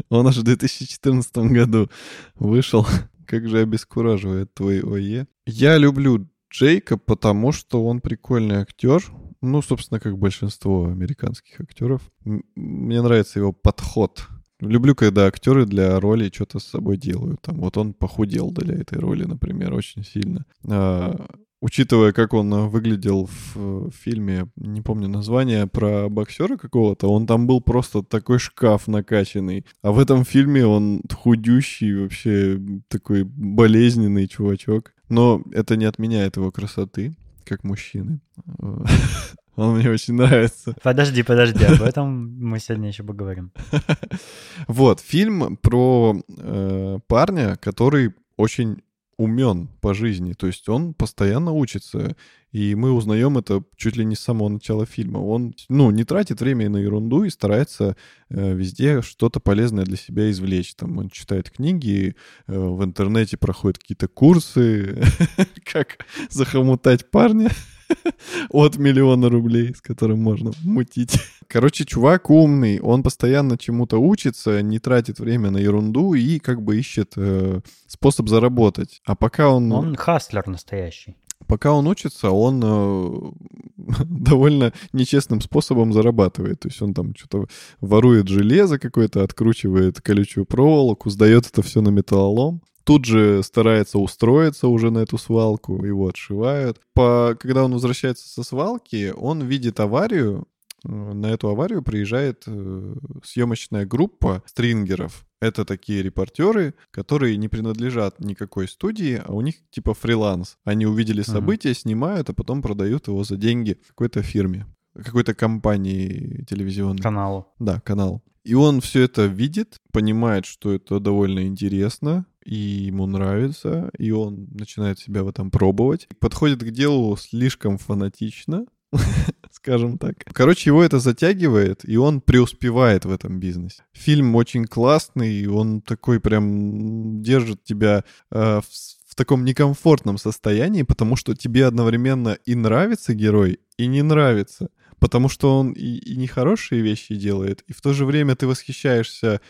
[0.08, 1.90] Он аж в 2014 году
[2.34, 2.86] вышел.
[3.26, 5.26] Как же обескураживает твой ОЕ.
[5.46, 9.02] Я люблю Джейка, потому что он прикольный актер.
[9.40, 12.02] Ну, собственно, как большинство американских актеров.
[12.24, 14.28] Мне нравится его подход
[14.60, 17.42] Люблю, когда актеры для роли что-то с собой делают.
[17.42, 20.46] Там вот он похудел для этой роли, например, очень сильно.
[20.68, 21.26] А,
[21.64, 27.62] учитывая, как он выглядел в фильме, не помню название, про боксера какого-то, он там был
[27.62, 29.64] просто такой шкаф накачанный.
[29.80, 34.92] А в этом фильме он худющий, вообще такой болезненный чувачок.
[35.08, 38.20] Но это не отменяет его красоты, как мужчины.
[39.56, 40.74] Он мне очень нравится.
[40.82, 43.52] Подожди, подожди, об этом мы сегодня еще поговорим.
[44.66, 48.82] Вот, фильм про э, парня, который очень
[49.16, 52.16] умен по жизни, то есть он постоянно учится,
[52.52, 55.18] и мы узнаем это чуть ли не с самого начала фильма.
[55.18, 57.96] Он, ну, не тратит время на ерунду и старается
[58.30, 60.74] э, везде что-то полезное для себя извлечь.
[60.76, 62.14] Там он читает книги,
[62.46, 65.02] э, в интернете проходит какие-то курсы,
[65.64, 67.50] как захомутать парня.
[68.50, 71.18] от миллиона рублей, с которым можно мутить.
[71.48, 76.78] Короче, чувак умный, он постоянно чему-то учится, не тратит время на ерунду и как бы
[76.78, 79.00] ищет э, способ заработать.
[79.04, 79.72] А пока он...
[79.72, 81.16] Он хаслер настоящий.
[81.46, 86.60] Пока он учится, он э, довольно нечестным способом зарабатывает.
[86.60, 87.46] То есть он там что-то
[87.80, 94.68] ворует железо какое-то, откручивает колючую проволоку, сдает это все на металлолом тут же старается устроиться
[94.68, 96.80] уже на эту свалку, его отшивают.
[96.92, 100.46] По, когда он возвращается со свалки, он видит аварию,
[100.84, 105.26] э, на эту аварию приезжает э, съемочная группа стрингеров.
[105.40, 110.56] Это такие репортеры, которые не принадлежат никакой студии, а у них типа фриланс.
[110.64, 111.80] Они увидели события, uh-huh.
[111.80, 117.02] снимают, а потом продают его за деньги какой-то фирме, какой-то компании телевизионной.
[117.02, 117.46] Каналу.
[117.58, 118.22] Да, канал.
[118.44, 124.48] И он все это видит, понимает, что это довольно интересно, и ему нравится, и он
[124.52, 126.06] начинает себя в этом пробовать.
[126.20, 128.66] Подходит к делу слишком фанатично,
[129.50, 130.16] скажем так.
[130.32, 133.82] Короче, его это затягивает, и он преуспевает в этом бизнесе.
[133.92, 138.64] Фильм очень классный, он такой прям держит тебя э, в,
[139.08, 144.68] в таком некомфортном состоянии, потому что тебе одновременно и нравится герой, и не нравится.
[144.98, 149.40] Потому что он и, и нехорошие вещи делает, и в то же время ты восхищаешься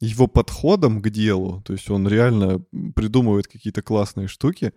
[0.00, 2.60] его подходом к делу, то есть он реально
[2.94, 4.72] придумывает какие-то классные штуки.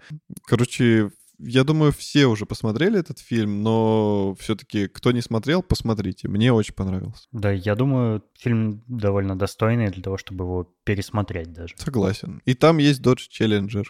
[0.46, 6.28] Короче, я думаю, все уже посмотрели этот фильм, но все-таки, кто не смотрел, посмотрите.
[6.28, 7.28] Мне очень понравился.
[7.32, 11.76] Да, я думаю, фильм довольно достойный для того, чтобы его пересмотреть даже.
[11.78, 12.42] Согласен.
[12.46, 13.86] И там есть Dodge Challenger.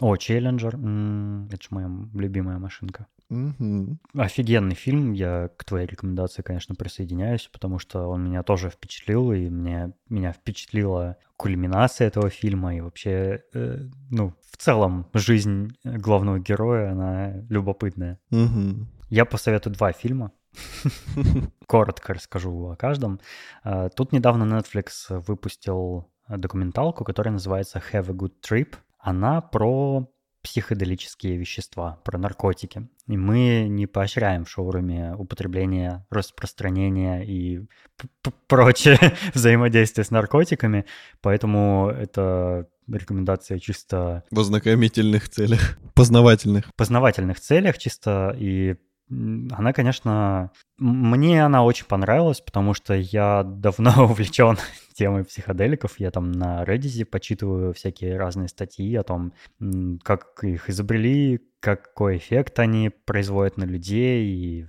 [0.00, 1.48] О, Challenger.
[1.50, 3.06] Это же моя любимая машинка.
[3.30, 3.98] Угу.
[4.14, 5.12] Офигенный фильм.
[5.12, 10.32] Я к твоей рекомендации, конечно, присоединяюсь, потому что он меня тоже впечатлил, и мне, меня
[10.32, 18.18] впечатлила кульминация этого фильма, и вообще, э, ну, в целом, жизнь главного героя, она любопытная.
[18.30, 18.86] Угу.
[19.08, 20.32] Я посоветую два фильма.
[21.66, 23.20] Коротко расскажу о каждом.
[23.64, 28.74] Э, тут недавно Netflix выпустил документалку, которая называется Have a Good Trip.
[28.98, 30.10] Она про
[30.42, 32.88] психоделические вещества, про наркотики.
[33.06, 37.66] И мы не поощряем в шоуруме употребление, распространение и
[38.46, 38.98] прочее
[39.34, 40.86] взаимодействие с наркотиками,
[41.20, 44.24] поэтому это рекомендация чисто...
[44.30, 46.74] В ознакомительных целях, познавательных.
[46.74, 48.76] Познавательных целях чисто, и
[49.10, 54.56] она, конечно, мне она очень понравилась, потому что я давно увлечен
[54.94, 55.98] темой психоделиков.
[55.98, 59.32] Я там на Reddit почитываю всякие разные статьи о том,
[60.02, 64.66] как их изобрели, какой эффект они производят на людей, и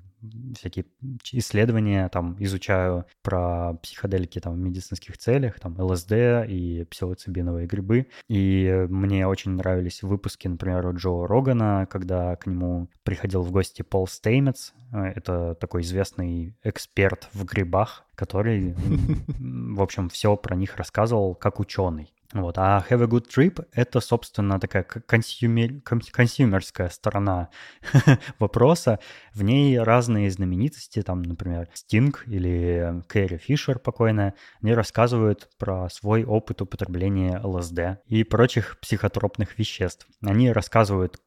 [0.57, 0.85] всякие
[1.31, 6.11] исследования, там, изучаю про психоделики там в медицинских целях, там, ЛСД
[6.47, 8.07] и псилоцибиновые грибы.
[8.27, 13.81] И мне очень нравились выпуски, например, у Джо Рогана, когда к нему приходил в гости
[13.81, 14.73] Пол Стеймец.
[14.91, 18.75] Это такой известный эксперт в грибах, который,
[19.39, 22.13] в общем, все про них рассказывал как ученый.
[22.33, 22.57] Вот.
[22.57, 27.49] А Have a Good Trip— это, собственно, такая consumer, консюмерская сторона
[28.39, 28.99] вопроса.
[29.33, 36.23] В ней разные знаменитости, там, например, Стинг или Кэрри Фишер покойная, они рассказывают про свой
[36.23, 40.07] опыт употребления ЛСД и прочих психотропных веществ.
[40.21, 41.19] Они рассказывают,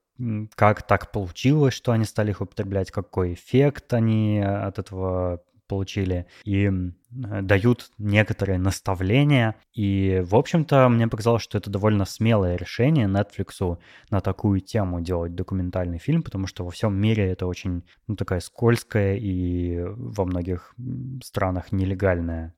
[0.55, 6.71] как так получилось, что они стали их употреблять, какой эффект они от этого получили, и
[7.11, 9.57] дают некоторые наставления.
[9.73, 13.79] И, в общем-то, мне показалось, что это довольно смелое решение Netflix
[14.11, 18.41] на такую тему делать документальный фильм, потому что во всем мире это очень ну, такая
[18.41, 20.75] скользкая и во многих
[21.23, 22.55] странах нелегальная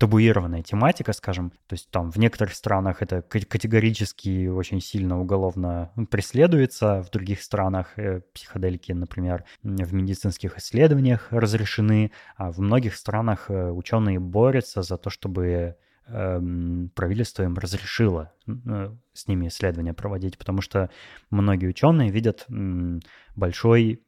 [0.00, 1.50] табуированная тематика, скажем.
[1.66, 7.98] То есть там в некоторых странах это категорически очень сильно уголовно преследуется, в других странах
[7.98, 14.96] э, психоделики, например, в медицинских исследованиях разрешены, а в многих странах э, ученые борются за
[14.96, 15.76] то, чтобы
[16.06, 20.88] эм, правительство им разрешило э, с ними исследования проводить, потому что
[21.28, 22.46] многие ученые видят
[23.36, 24.02] большой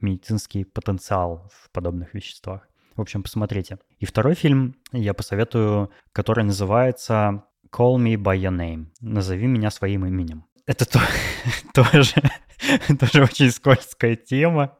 [0.00, 2.68] медицинский потенциал в подобных веществах.
[2.96, 3.78] В общем, посмотрите.
[3.98, 8.86] И второй фильм я посоветую, который называется Call Me By Your Name.
[9.00, 10.44] Назови меня своим именем.
[10.66, 11.00] Это то,
[11.74, 12.14] тоже,
[13.00, 14.78] тоже очень скользкая тема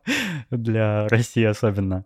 [0.50, 2.04] для России особенно.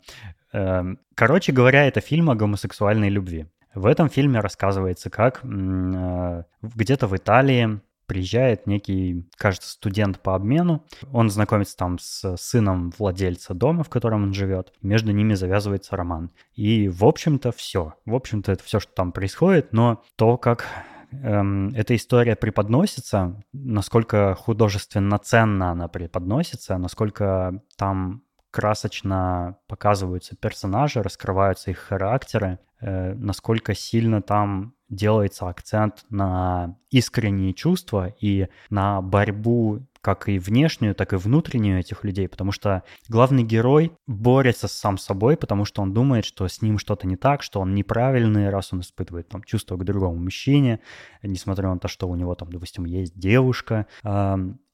[0.52, 3.46] Эм, короче говоря, это фильм о гомосексуальной любви.
[3.74, 10.84] В этом фильме рассказывается, как э, где-то в Италии приезжает некий, кажется, студент по обмену.
[11.12, 14.72] Он знакомится там с сыном владельца дома, в котором он живет.
[14.82, 16.30] Между ними завязывается роман.
[16.54, 17.94] И, в общем-то, все.
[18.04, 20.66] В общем-то, это все, что там происходит, но то, как
[21.12, 31.70] эм, эта история преподносится, насколько художественно ценно она преподносится, насколько там красочно показываются персонажи, раскрываются
[31.70, 40.28] их характеры, э, насколько сильно там делается акцент на искренние чувства и на борьбу как
[40.28, 45.36] и внешнюю, так и внутреннюю этих людей, потому что главный герой борется сам с собой,
[45.36, 48.82] потому что он думает, что с ним что-то не так, что он неправильный, раз он
[48.82, 50.78] испытывает там чувство к другому мужчине,
[51.24, 53.86] несмотря на то, что у него там, допустим, есть девушка,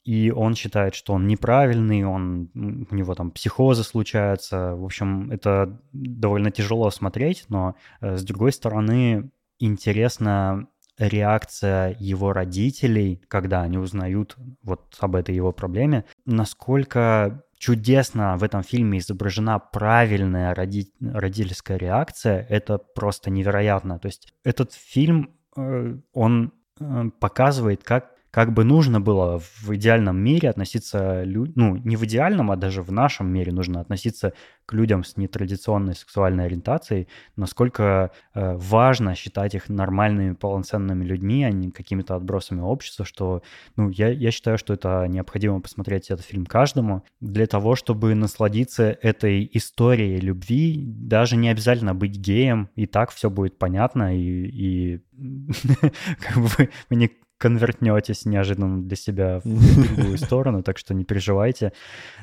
[0.05, 4.75] и он считает, что он неправильный, он, у него там психозы случаются.
[4.75, 9.31] В общем, это довольно тяжело смотреть, но э, с другой стороны,
[9.63, 18.43] интересна реакция его родителей, когда они узнают вот об этой его проблеме, насколько чудесно в
[18.43, 20.93] этом фильме изображена правильная роди...
[21.01, 23.99] родительская реакция, это просто невероятно.
[23.99, 30.17] То есть этот фильм, э, он э, показывает, как как бы нужно было в идеальном
[30.17, 34.33] мире относиться, ну, не в идеальном, а даже в нашем мире нужно относиться
[34.65, 41.51] к людям с нетрадиционной сексуальной ориентацией, насколько э, важно считать их нормальными, полноценными людьми, а
[41.51, 43.43] не какими-то отбросами общества, что,
[43.77, 47.05] ну, я, я считаю, что это необходимо посмотреть этот фильм каждому.
[47.21, 53.29] Для того, чтобы насладиться этой историей любви, даже не обязательно быть геем, и так все
[53.29, 55.01] будет понятно, и, и
[56.19, 56.49] как бы
[56.89, 57.11] вы не
[57.43, 61.73] конвертнетесь неожиданно для себя в другую сторону, так что не переживайте.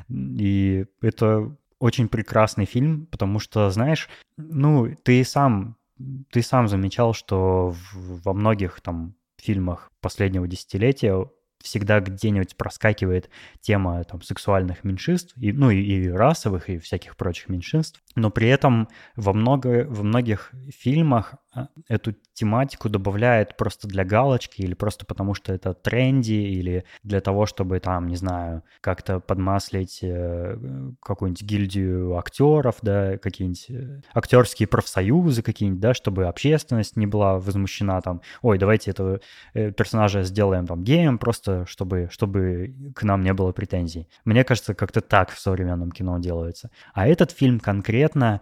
[0.10, 4.08] И это очень прекрасный фильм, потому что, знаешь,
[4.38, 5.76] ну, ты сам,
[6.32, 11.28] ты сам замечал, что во многих там фильмах последнего десятилетия
[11.62, 17.50] всегда где-нибудь проскакивает тема там, сексуальных меньшинств, и, ну и, и расовых, и всяких прочих
[17.50, 18.02] меньшинств.
[18.16, 21.36] Но при этом во, много, во многих фильмах
[21.88, 27.46] эту тематику добавляет просто для галочки или просто потому, что это тренди или для того,
[27.46, 30.58] чтобы там, не знаю, как-то подмаслить э,
[31.02, 38.00] какую-нибудь гильдию актеров, да, какие-нибудь э, актерские профсоюзы какие-нибудь, да, чтобы общественность не была возмущена
[38.00, 39.20] там, ой, давайте этого
[39.54, 44.08] э, персонажа сделаем там геем, просто чтобы, чтобы к нам не было претензий.
[44.24, 46.70] Мне кажется, как-то так в современном кино делается.
[46.94, 48.42] А этот фильм конкретно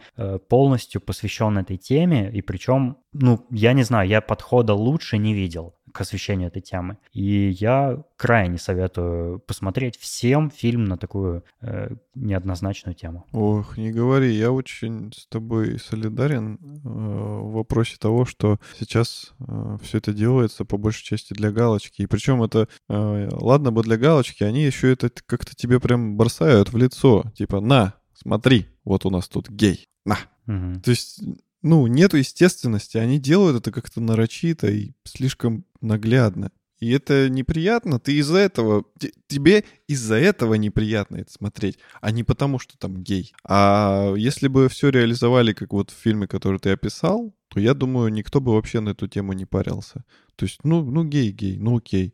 [0.49, 5.73] полностью посвящен этой теме, и причем ну, я не знаю, я подхода лучше не видел
[5.97, 6.97] к освещению этой темы.
[7.11, 13.25] И я крайне советую посмотреть всем фильм на такую э, неоднозначную тему.
[13.31, 19.77] Ох, не говори, я очень с тобой солидарен э, в вопросе того, что сейчас э,
[19.81, 22.03] все это делается по большей части для галочки.
[22.03, 26.71] И причем это, э, ладно бы для галочки, они еще это как-то тебе прям бросают
[26.71, 27.23] в лицо.
[27.35, 29.87] Типа, на, смотри, вот у нас тут гей.
[30.05, 30.17] На.
[30.45, 30.81] Мгм.
[30.81, 31.21] То есть,
[31.67, 32.97] ну, нету естественности.
[32.97, 36.51] Они делают это как-то нарочито и слишком наглядно.
[36.79, 37.99] И это неприятно.
[37.99, 38.85] Ты из-за этого...
[38.99, 43.33] те- Тебе из-за этого неприятно это смотреть, а не потому, что там гей.
[43.43, 48.09] А если бы все реализовали, как вот в фильме, который ты описал, то я думаю,
[48.09, 50.03] никто бы вообще на эту тему не парился.
[50.35, 52.13] То есть, ну, ну гей, гей, ну окей.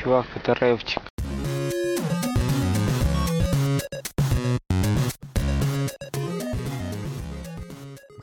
[0.00, 1.02] Чувак, это рэпчик.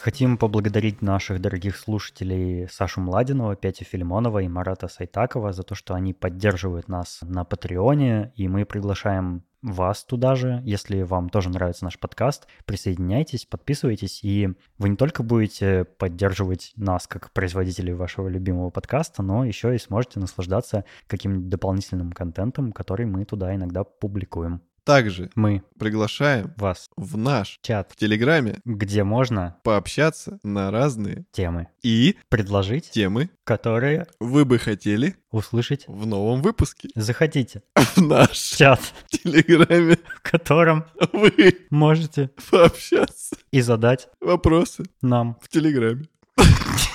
[0.07, 5.95] Хотим поблагодарить наших дорогих слушателей Сашу Младинова, Петю Филимонова и Марата Сайтакова за то, что
[5.95, 10.61] они поддерживают нас на Патреоне, и мы приглашаем вас туда же.
[10.63, 17.05] Если вам тоже нравится наш подкаст, присоединяйтесь, подписывайтесь, и вы не только будете поддерживать нас
[17.05, 23.25] как производителей вашего любимого подкаста, но еще и сможете наслаждаться каким-нибудь дополнительным контентом, который мы
[23.25, 24.61] туда иногда публикуем.
[24.87, 31.25] Также Мы приглашаем вас в наш в чат, в Телеграме где можно пообщаться на разные
[31.33, 36.87] темы и предложить, темы которые вы бы хотели услышать в новом выпуске.
[36.95, 37.63] захотите.
[37.75, 38.79] В наш Чат,
[39.09, 43.35] Телеграме в котором вы можете пообщаться.
[43.51, 45.37] и задать Вопросы нам.
[45.41, 46.05] в Телеграме.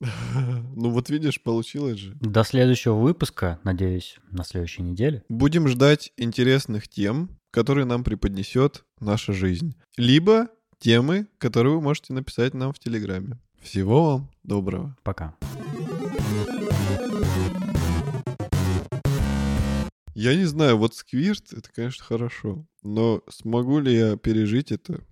[0.76, 2.14] Ну вот видишь, получилось же.
[2.20, 5.24] До следующего выпуска, надеюсь, на следующей неделе.
[5.28, 9.74] Будем ждать интересных тем, которые нам преподнесет наша жизнь.
[9.96, 13.38] Либо темы, которые вы можете написать нам в Телеграме.
[13.60, 14.96] Всего вам доброго.
[15.02, 15.34] Пока.
[20.14, 22.66] Я не знаю, вот сквирт, это, конечно, хорошо.
[22.82, 25.04] Но смогу ли я пережить это